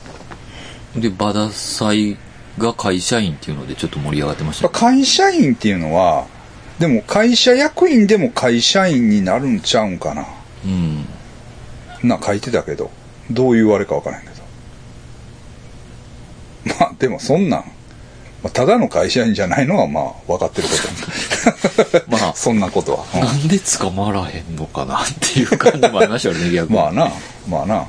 [0.97, 1.01] あ。
[1.01, 2.17] で、バダサイ
[2.59, 4.69] が会社員っていうのでちょっと盛り上がってました。
[4.69, 4.71] ね。
[4.75, 6.27] 会社員っていうのは
[6.79, 10.27] でも会社役員でも会社員になるんちゃうんかな。
[10.65, 11.07] うん。
[12.03, 12.91] な書いてたけど。
[13.31, 14.35] どういうあれか分からんけど。
[16.81, 17.72] まあでもそんなん、
[18.43, 20.75] まあ、ただの会社員じゃないのはまあ分かってるこ
[21.95, 22.11] と。
[22.11, 22.33] まあ。
[22.37, 23.21] そんなことは、うん。
[23.21, 26.77] なんで捕まらへんのかなっていう感じもありましたよね、 逆に。
[26.77, 27.11] まあな
[27.49, 27.87] まあな。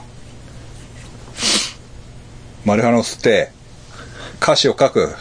[2.66, 3.52] マリファナを吸って
[4.42, 5.16] 歌詞を書く。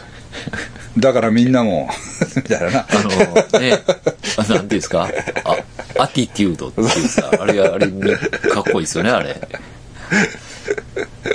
[0.98, 1.88] だからみんなも
[2.36, 2.86] みたいなな。
[2.90, 2.94] あ
[3.52, 3.82] の、ね、
[4.36, 5.08] あなんていうんですか？
[5.44, 5.56] あ、
[6.02, 9.40] アティテュードっていうさ、あれ、あれ、かっこいいですよね、あれ。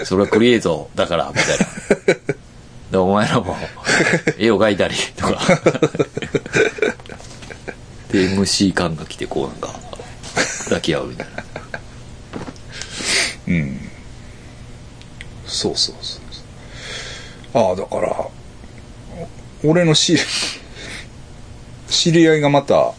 [0.05, 1.65] それはクリエイトだから、みたいな。
[2.91, 3.55] で、お前らも、
[4.37, 5.39] 絵を描いたり、とか。
[8.11, 9.79] で、MC 感が来て、こうなんか、
[10.65, 11.43] 抱き合うみたいな。
[13.47, 13.89] うん。
[15.45, 16.41] そうそうそうそ
[17.59, 17.63] う。
[17.63, 18.09] ああだから
[19.63, 20.19] お俺の知り
[21.87, 22.93] 知り合いがまたあ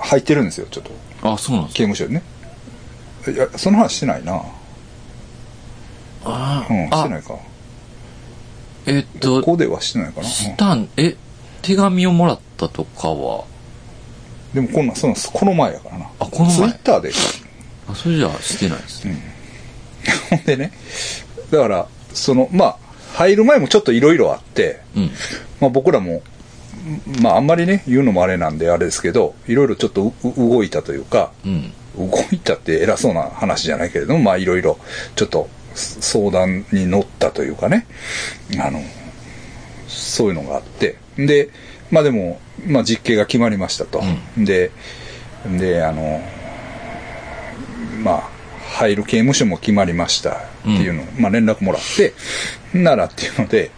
[0.00, 1.30] 入ってるんですよちょっと。
[1.30, 2.22] あ、そうなんです刑務所にね。
[3.28, 4.42] いやその話してないな
[6.24, 7.38] あうんしてなあ、いか。
[8.86, 9.42] えっこと。
[9.42, 11.16] こではしてないかな、したん、え、
[11.62, 13.54] 手紙をもらったとかは、うん
[14.54, 16.06] でもこんなそのこの前やからな。
[16.20, 16.54] あこの前。
[16.54, 17.10] ツイッターで。
[17.88, 19.34] あ、それじゃあしてないですね。
[20.30, 20.72] ほんでね
[21.50, 22.76] だからそのまあ
[23.14, 25.10] 入る前もちょっといろいろあってうん。
[25.60, 26.22] まあ、僕らも、
[27.20, 31.72] まあ、あんまりね、言うのもあれなんであれですけど、いろいろちょっとう動いたというか、うん。
[31.96, 34.78] 動いたって偉そうな話じゃないけれども、まあ、いろいろ
[35.14, 37.86] ちょっと相談に乗ったというかね、
[38.58, 38.80] あの、
[39.88, 41.50] そういうのがあって、で、
[41.90, 44.02] まあでも、まあ実刑が決まりましたと。
[44.36, 44.70] で、
[45.58, 46.22] で、あの、
[48.02, 48.30] まあ、
[48.76, 52.14] 入る刑務所も決まりましたっていうのを、まあ連絡もらって、
[52.72, 53.70] ならっていうので、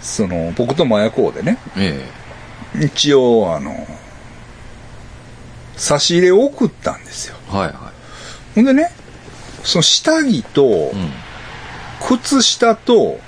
[0.00, 2.08] その、僕と麻薬王でね、え
[2.80, 3.86] 一応、あの、
[5.76, 7.36] 差し入れを送ったんですよ。
[7.52, 7.92] えはいは
[8.54, 8.90] ほんでね、
[9.64, 10.90] その下着とい。
[10.90, 11.10] うん。
[12.06, 13.18] 靴下と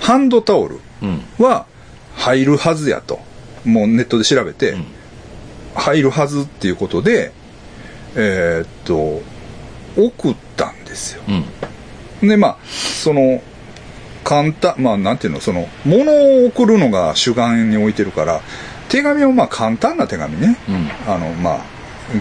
[0.00, 1.22] ハンドタオルうん。
[1.38, 1.66] は
[2.16, 3.20] 入るはずやと。
[3.64, 4.84] もうネットで調べてうん、
[5.74, 7.32] 入るはずっていうことで、
[8.14, 9.22] えーっと、
[9.96, 11.22] 送ったんですよ。
[12.22, 12.28] うん。
[12.28, 13.42] で、まあ、その、
[14.22, 18.40] 簡単、まあ、なんていうの、その、物を送るのが主眼に置いてるから、
[18.88, 20.90] 手紙をまあ簡単な手紙ね、うん。
[21.06, 21.58] あの、まあ、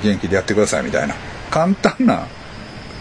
[0.02, 1.16] 元気でやってくださいみたいな、
[1.50, 2.28] 簡単な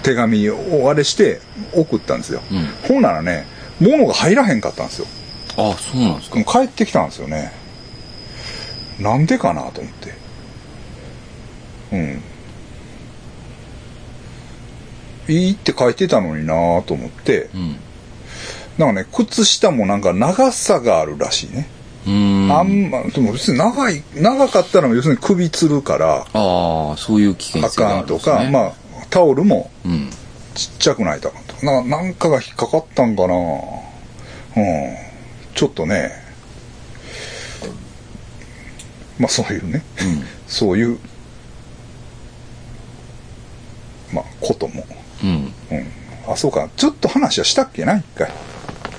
[0.03, 1.41] 手紙をあれして
[1.75, 2.43] 送ったんですよ。
[2.51, 3.47] うんほんならね、
[3.81, 5.07] 物が入らへんかったんですよ。
[5.57, 6.61] あ、そうなんですか。
[6.61, 7.53] 帰ってきたんですよね。
[8.99, 10.15] なんでかなと思って。
[11.93, 12.23] うん。
[15.29, 17.77] いいって書いてたのになと思って、うん。
[18.79, 21.69] なんかね、靴下もなんか長さがあるらしいね。
[22.07, 22.53] うーん。
[22.53, 28.45] あんま、でも別に長い、長かったら要するに首つるから、ああ、そういう危険あ性があかんとか。
[28.51, 28.73] まあ、
[29.13, 30.11] タオルもうん。
[30.55, 31.67] ちっちゃくないとあかんとか。
[31.67, 34.97] ななんかが引っかかったんかなうん。
[35.55, 36.11] ちょっとね、
[39.19, 40.25] まあそういうね、うん。
[40.47, 40.99] そういう、
[44.13, 44.85] まあことも。
[45.23, 45.53] うん。
[45.71, 45.87] うん。
[46.27, 46.69] あ、そうか。
[46.77, 48.31] ちょっと話はしたっけな、一回。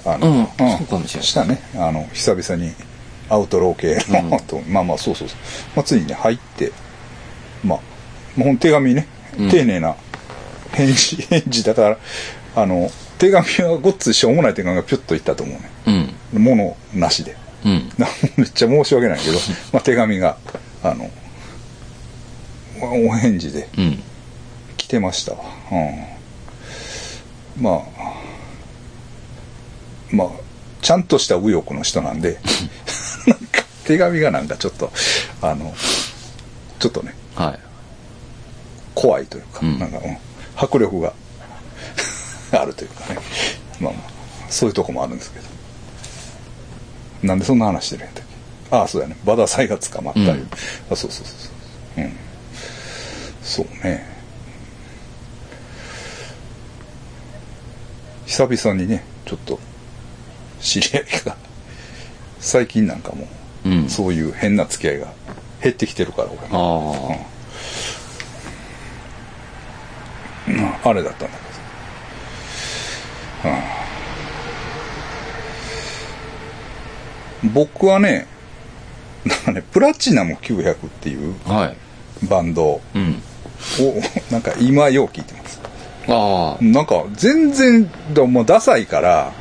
[0.06, 1.62] あのうんそうかもしれないしたね。
[1.76, 2.74] あの、久々に
[3.30, 5.38] アウトロー系の、とまあまあそうそうそう、
[5.76, 6.72] まあ、ついにね入って
[7.64, 7.80] まあ
[8.36, 9.96] もうほんと手紙ねうん丁寧な
[10.72, 11.98] 返事、 返事だから
[12.56, 15.56] あの手紙はごっついしょうもない手紙がピュッといったと思う
[15.92, 16.44] ねうん。
[16.44, 17.92] 物なしでうん。
[17.98, 18.08] な
[18.38, 19.40] めっちゃ申し訳ないけど、
[19.72, 20.38] まあ、手紙が
[20.84, 21.10] あの
[22.82, 24.04] お返事でうん。
[24.78, 25.40] 来てましたわ
[25.72, 28.14] うんまあ
[30.12, 30.28] まあ
[30.82, 32.40] ちゃんとした右翼の人なんで
[33.28, 34.92] なんか手紙がなんかちょっと
[35.42, 35.74] あの
[36.80, 37.60] ちょっとねはい。
[38.96, 39.80] 怖いというか、うん。
[39.80, 40.18] なんか、うん。
[40.56, 41.14] 迫力が
[42.52, 43.20] あるというかね。
[43.80, 44.04] まあまあ
[44.50, 45.46] そういうとこもあるんですけど。
[47.24, 48.24] なんでそんな話してるんやったっ
[48.70, 48.76] け？
[48.76, 49.16] ああそうやね。
[49.26, 50.50] バダサイが捕まったいう、うん。
[50.92, 52.04] あそうそうそうそう。
[52.04, 52.14] うん。
[53.44, 54.08] そうね。
[58.26, 59.60] 久々にねちょっと
[60.62, 61.36] 知り合いが
[62.40, 63.28] 最近なんかも
[63.66, 63.90] うん。
[63.90, 65.08] そういう変な付き合いが
[65.62, 67.10] 減ってきてるから俺も。
[67.10, 67.16] あ。
[67.16, 67.33] うん
[70.84, 71.38] あれだったんだ
[73.42, 73.56] けど、
[77.46, 78.28] うん、僕はね
[79.26, 81.36] なんかねプラチナム900っていう。
[82.30, 83.22] バンドをうん。
[84.32, 85.62] なんか今よう聞いてます
[86.08, 86.64] ああ。
[86.64, 89.34] なんか全然だもうダサいから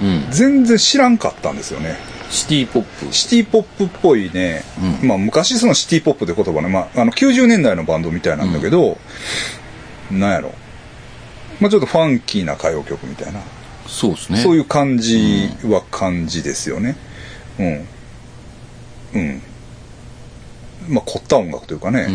[0.00, 0.26] うん。
[0.30, 1.96] 全然知らんかったんですよね
[2.30, 3.12] シティポップ。
[3.12, 4.62] シティポップっぽいね、
[5.02, 8.98] うんまあ昔そのシティポップって言葉ね、まあ、あの90年代のバンドみたいなんだけど、
[10.10, 10.52] なんやろ
[11.60, 13.40] まあちょっとファンキーな歌謡曲みたいな、
[13.86, 14.38] そうですね。
[14.38, 14.42] う。
[14.42, 16.96] そういう感じは感じですよね
[17.58, 17.88] うん
[19.14, 19.42] うん
[20.88, 22.06] まあ凝った音楽というかね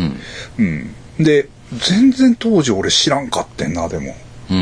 [0.58, 0.94] うん。
[1.18, 4.14] うん、で全然当時俺知らんかってんなでも
[4.50, 4.58] うん。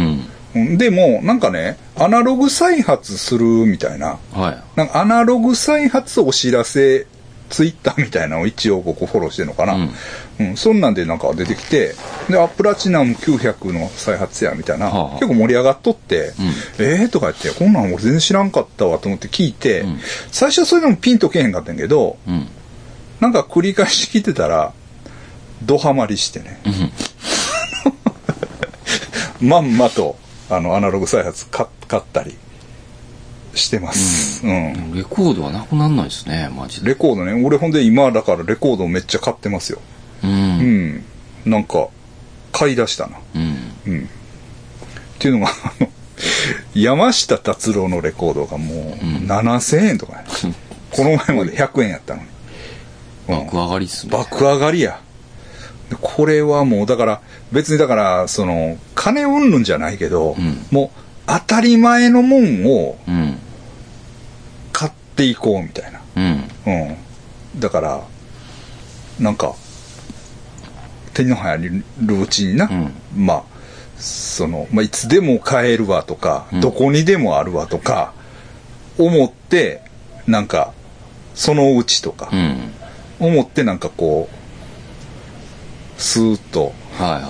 [0.55, 4.63] うんでもなんかねアナログ再発するみたいなはい。
[4.77, 7.07] なんかアナログ再発お知らせ
[7.51, 9.75] ツイッターみたいなのを一応ここフォローしてるのかな。
[9.75, 9.89] う
[10.41, 10.57] うんん。
[10.57, 11.95] そんなんでなんか出てきて、
[12.31, 17.09] で、あ、プラチナム900の再発やみたいな、はあはあ結構盛り上がっとって、うんえー？
[17.11, 22.49] とか言って、こんなん俺全然知らんかったわと思って聞いて、うん最初はそういうのもピンとけへんかったんやけど、うん。
[23.21, 24.73] なんか繰り返し聞いてたら、
[25.63, 26.59] ドハマりしてね。
[29.41, 30.17] まんまと、
[30.51, 32.37] あの、アナログ再発買買ったり
[33.55, 34.47] してます。
[34.47, 34.95] うん。
[34.95, 36.91] レコードはなくなんないですね、マジで。
[36.91, 37.33] レコードね。
[37.45, 39.81] 俺ほんで今だからレコードめっちゃ買ってますよ。
[40.23, 40.27] う。
[40.27, 40.97] うん。
[40.97, 41.05] ん
[41.45, 41.89] なんか
[42.53, 43.19] 買い出したな。
[43.35, 43.57] うん。
[43.87, 44.05] うん。
[44.05, 44.07] っ
[45.19, 45.89] ていうのがあの
[46.75, 48.77] 山下達郎のレコードがもう
[49.27, 50.25] 7000円とかね、
[50.91, 52.29] この前まで100円やったのに、
[53.29, 53.39] うん。
[53.47, 54.13] 爆上がりっすね。
[54.13, 55.01] 爆上がりや。
[55.91, 60.65] でこれはもうだから別にだからその金うんぬんじゃないけど、うん。
[60.71, 62.97] もう当たり前のもんを
[65.13, 66.49] っていこうみたいなうん。
[66.67, 67.61] うん。
[67.61, 68.03] だから、
[69.21, 69.55] なんか、
[71.13, 73.43] 手の入るうちにな、うんまあ、
[73.99, 78.15] その、まあ、いつでも買えるわとか、うんどこにでもあるわとか、
[78.99, 79.83] 思って、
[80.27, 80.73] なんか、
[81.35, 82.73] そのうちとかう、ん。
[83.21, 87.23] 思ってなんかこう、スーッと、はいはい。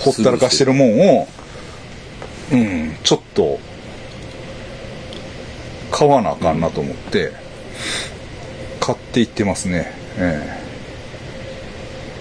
[0.00, 1.28] ほったらかしてるもんを、
[2.52, 3.58] うん、ちょっと、
[5.96, 7.32] 買わなあかんなと思って、
[8.80, 9.90] 買っていってますね。
[10.18, 10.42] え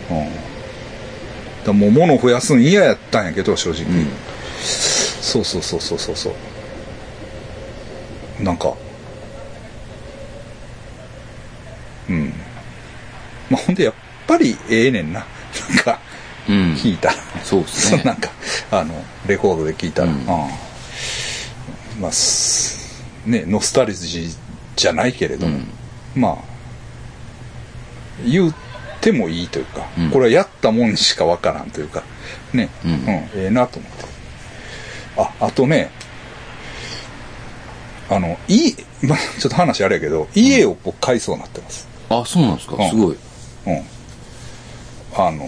[0.09, 0.13] え。
[0.13, 1.65] うん。
[1.65, 3.83] だもう物増やすん嫌やったんやけど、正直。
[3.83, 4.07] うん。
[5.21, 6.33] そうそうそうそうそうそ
[8.39, 8.43] う。
[8.43, 8.73] なんか、
[12.09, 12.33] うん。
[13.49, 13.93] まあ、ほんでやっ
[14.25, 15.25] ぱりええねんな。
[15.69, 15.99] なんか、
[16.47, 16.73] うん。
[16.75, 17.15] 聞いたら。
[17.43, 17.97] そうですね。
[17.97, 18.29] そ うなんか
[18.71, 20.27] あのレコードで聞いたら、ううんん
[21.99, 22.74] まあす
[23.25, 24.37] ねノスタルジー
[24.75, 25.57] じゃないけれども、
[26.15, 26.21] うん。
[26.21, 26.37] まあ
[28.25, 28.55] 言っ
[29.01, 30.11] てもいいというか、うん。
[30.11, 32.03] これはやったもんにしかわからんというか
[32.53, 32.91] ね、うん。
[33.07, 34.05] ええなと思って。
[35.17, 35.91] ああとね
[38.09, 41.87] あのいまあちょっと話あれやけど家を僕買いそうになってます。
[42.09, 42.75] あ、そうなんですか？
[42.77, 42.89] うん。
[42.89, 43.17] すごい。
[43.67, 43.83] うん。
[45.17, 45.45] あの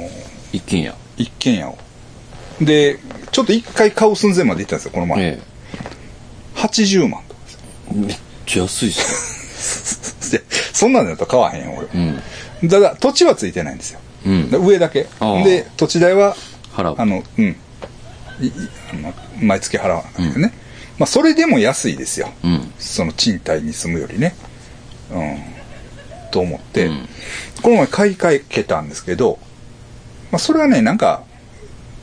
[0.51, 0.95] 一軒家。
[1.17, 1.77] 一軒家を。
[2.61, 2.97] で
[3.31, 5.39] ちょっと一回買う寸前まで行ったんですよこの前、え
[6.55, 7.21] 80万。
[7.93, 11.99] めっちゃ安いっす でそんなんだったら買わへんよ俺。
[11.99, 12.23] ね。
[12.63, 14.31] だから土地はついてないんですよ、うん。
[14.31, 14.49] うん。
[14.51, 15.07] で上だけ。
[15.43, 16.35] で土地代は
[16.73, 16.95] 払う。
[16.97, 17.55] あのうん。
[18.91, 20.53] あの毎月払わないけないね、
[20.99, 22.29] まあそれでも安いですよ。
[22.43, 22.73] うん。
[22.77, 24.35] その賃貸に住むよりね。
[25.11, 25.37] うん。
[26.31, 27.09] と思って、うん。
[27.61, 29.39] この前買い替えたんですけど、
[30.31, 31.23] まあ、それはねなんか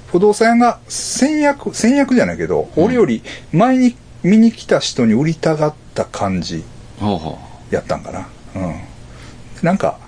[0.08, 3.22] 不動産屋が先約先約じゃないけど、俺より
[3.52, 6.64] 前に見に来た人に売りたがった感じ
[7.70, 8.28] やったんかな。
[8.56, 8.74] うん。
[9.62, 9.98] なんか、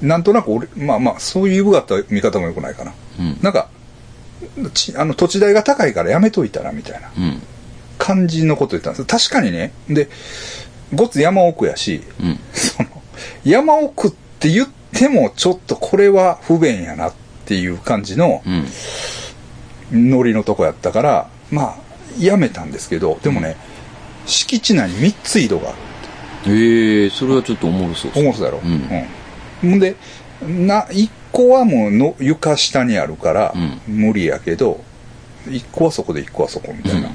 [0.00, 2.94] なんとなく俺、まあまあ、そういうがった見方もよくないかな。
[3.18, 3.68] うんなんか、
[4.72, 7.42] ちあの土地代が高いからやめといたらみたいなうん。
[7.98, 9.04] 感じのこと言ったんです。
[9.04, 10.08] 確かにね、で、
[10.94, 12.38] ごつ山奥やし、うん。
[12.54, 12.88] その、
[13.44, 17.12] 山奥って言ってもちょっとこれは不便やなっ
[17.46, 18.66] ていう感じのうん。
[19.90, 21.87] ノリのとこやったから、まあ、
[22.18, 23.56] やめたんですけど、でもね、
[24.26, 25.78] 敷地内に3つ井戸がある。
[26.46, 28.60] ええそれはちょっとおもろそうっす思ってたやろ。
[28.64, 28.68] う
[29.66, 29.80] んうん。
[29.80, 29.96] で、
[30.42, 33.54] な、1個はもうの床下にあるから
[33.86, 34.80] う無理やけど、
[35.46, 37.08] 1個はそこで1個はそこみたいな。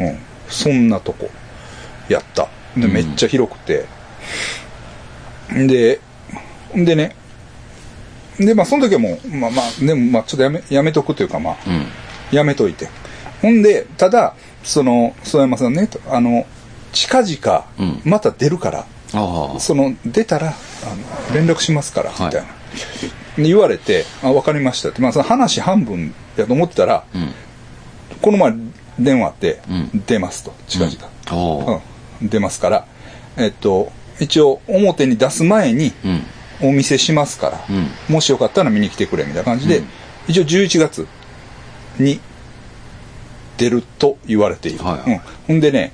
[0.00, 0.18] うん。
[0.48, 1.30] そんなとこ
[2.08, 2.48] やった。
[2.76, 3.86] で、うんめっちゃ広くて。
[5.50, 6.00] で、
[6.74, 7.14] でね、
[8.38, 11.86] で、まあ、その時はもう、まあまあ、でも、まあ、ちょっとやめ、やめとくというか、まあ、うん。
[12.36, 12.88] やめといて。
[13.42, 16.46] ほんで、ただ、その、曽山さんね、とあの、
[16.92, 19.60] 近々うん、また出るから、ああ。
[19.60, 20.50] その、出たら、あ
[21.30, 22.48] の、連絡しますから、みはいたいな。
[23.36, 25.00] で言われて、あ、わかりましたって。
[25.00, 27.32] まあ、その話半分やと思ってたら、うん。
[28.22, 28.54] この前
[28.98, 31.82] 電話あって、うん出ますと、近々。
[32.22, 32.86] 出ますから、
[33.36, 36.22] えっと、一応、表に出す前に、うん。
[36.62, 37.90] お見せしますから、うん。
[38.08, 39.88] もしよかったら見に来てくれ、みたいな感じで、うん
[40.28, 41.06] 一応11月
[41.98, 42.20] に
[43.56, 44.84] 出ると言われている。
[44.84, 45.18] はいうん。
[45.46, 45.92] ほんでね、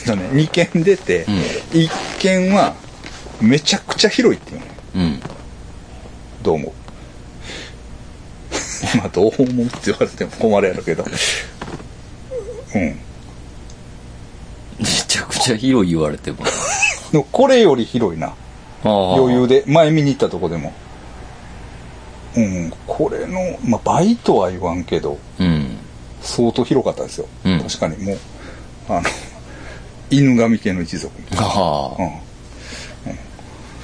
[0.00, 1.34] えっとね、2件出て、うん
[1.80, 1.88] 1
[2.18, 2.74] 件は
[3.40, 4.66] めちゃくちゃ広いっていうの。
[4.96, 5.20] うん。
[6.42, 6.72] どう思う？
[8.98, 11.04] まあ、どう思うって言われても困るやろうけど。
[12.74, 12.98] うん。
[14.78, 16.38] めちゃくちゃ広い言われても。
[17.30, 18.32] これより広いな。
[18.82, 19.64] 余余裕で。
[19.66, 20.72] 前見に行ったとこでも。
[22.36, 22.72] うん。
[22.86, 25.59] これの、まあ、倍とは言わんけど、うん。
[26.22, 27.26] 相当広かったですよ。
[27.44, 28.18] うん確かにもう、
[28.88, 29.02] あの、
[30.10, 31.12] 犬神家の一族。
[31.36, 32.02] ああ。
[32.02, 32.06] うん。
[32.06, 32.12] うん。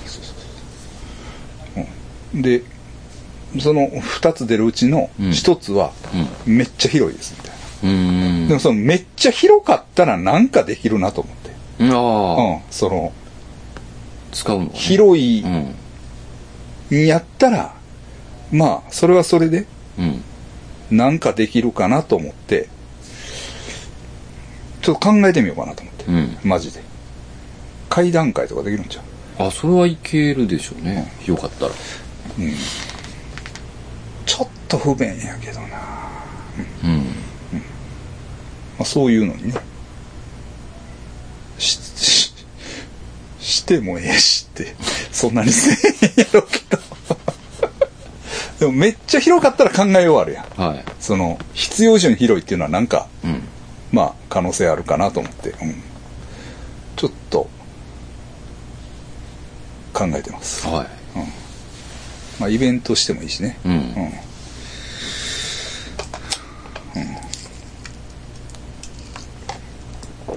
[0.04, 0.24] そうそう
[1.74, 1.84] そう。
[2.34, 2.42] うん。
[2.42, 2.62] で、
[3.60, 5.92] その二つ出るうちのうん一つは、
[6.44, 8.48] めっちゃ広いです、みたいな。
[8.48, 11.94] でもそのめっちゃ広かったらなんかできるなと思って。
[11.94, 12.42] ああ。
[12.42, 12.60] うん。
[12.70, 13.12] その、
[14.32, 15.74] 使うのね広いうん。
[16.98, 17.74] んやったら、
[18.52, 19.66] まあ、それはそれで、
[19.98, 20.22] うん。
[20.90, 22.68] なんかできるかなと思って、
[24.82, 26.04] ちょっと考えてみようかなと思って。
[26.06, 26.38] うん。
[26.44, 26.80] マジで。
[27.88, 29.00] 階段階とかできるんじゃ
[29.44, 29.48] う？
[29.48, 31.12] あ、それはいけるでしょうね。
[31.26, 31.72] よかったら。
[32.38, 32.54] うん。
[34.26, 35.66] ちょっと不便やけどな。
[36.84, 36.98] うん。
[38.78, 39.54] まあ、そういうのにね。
[41.58, 42.34] し、し、
[43.40, 44.74] してもええしって、
[45.10, 45.74] そんなにせえ
[46.06, 46.75] へんやろうけど。
[48.58, 50.44] でもめっちゃ広かったら考えようあるやん。
[50.60, 50.84] はい。
[50.98, 53.42] その、必要以上に広いっていうのはなんか、うん、
[53.92, 55.82] まあ、可能性あるかなと思って、うん。
[56.96, 57.50] ちょっと、
[59.92, 60.66] 考えてます。
[60.66, 60.86] はい。
[61.18, 61.26] うん。
[62.40, 63.58] まあ、イベントしてもいいしね。
[63.64, 63.72] うん。
[63.72, 63.78] うん。
[63.78, 63.82] う
[70.34, 70.36] ん、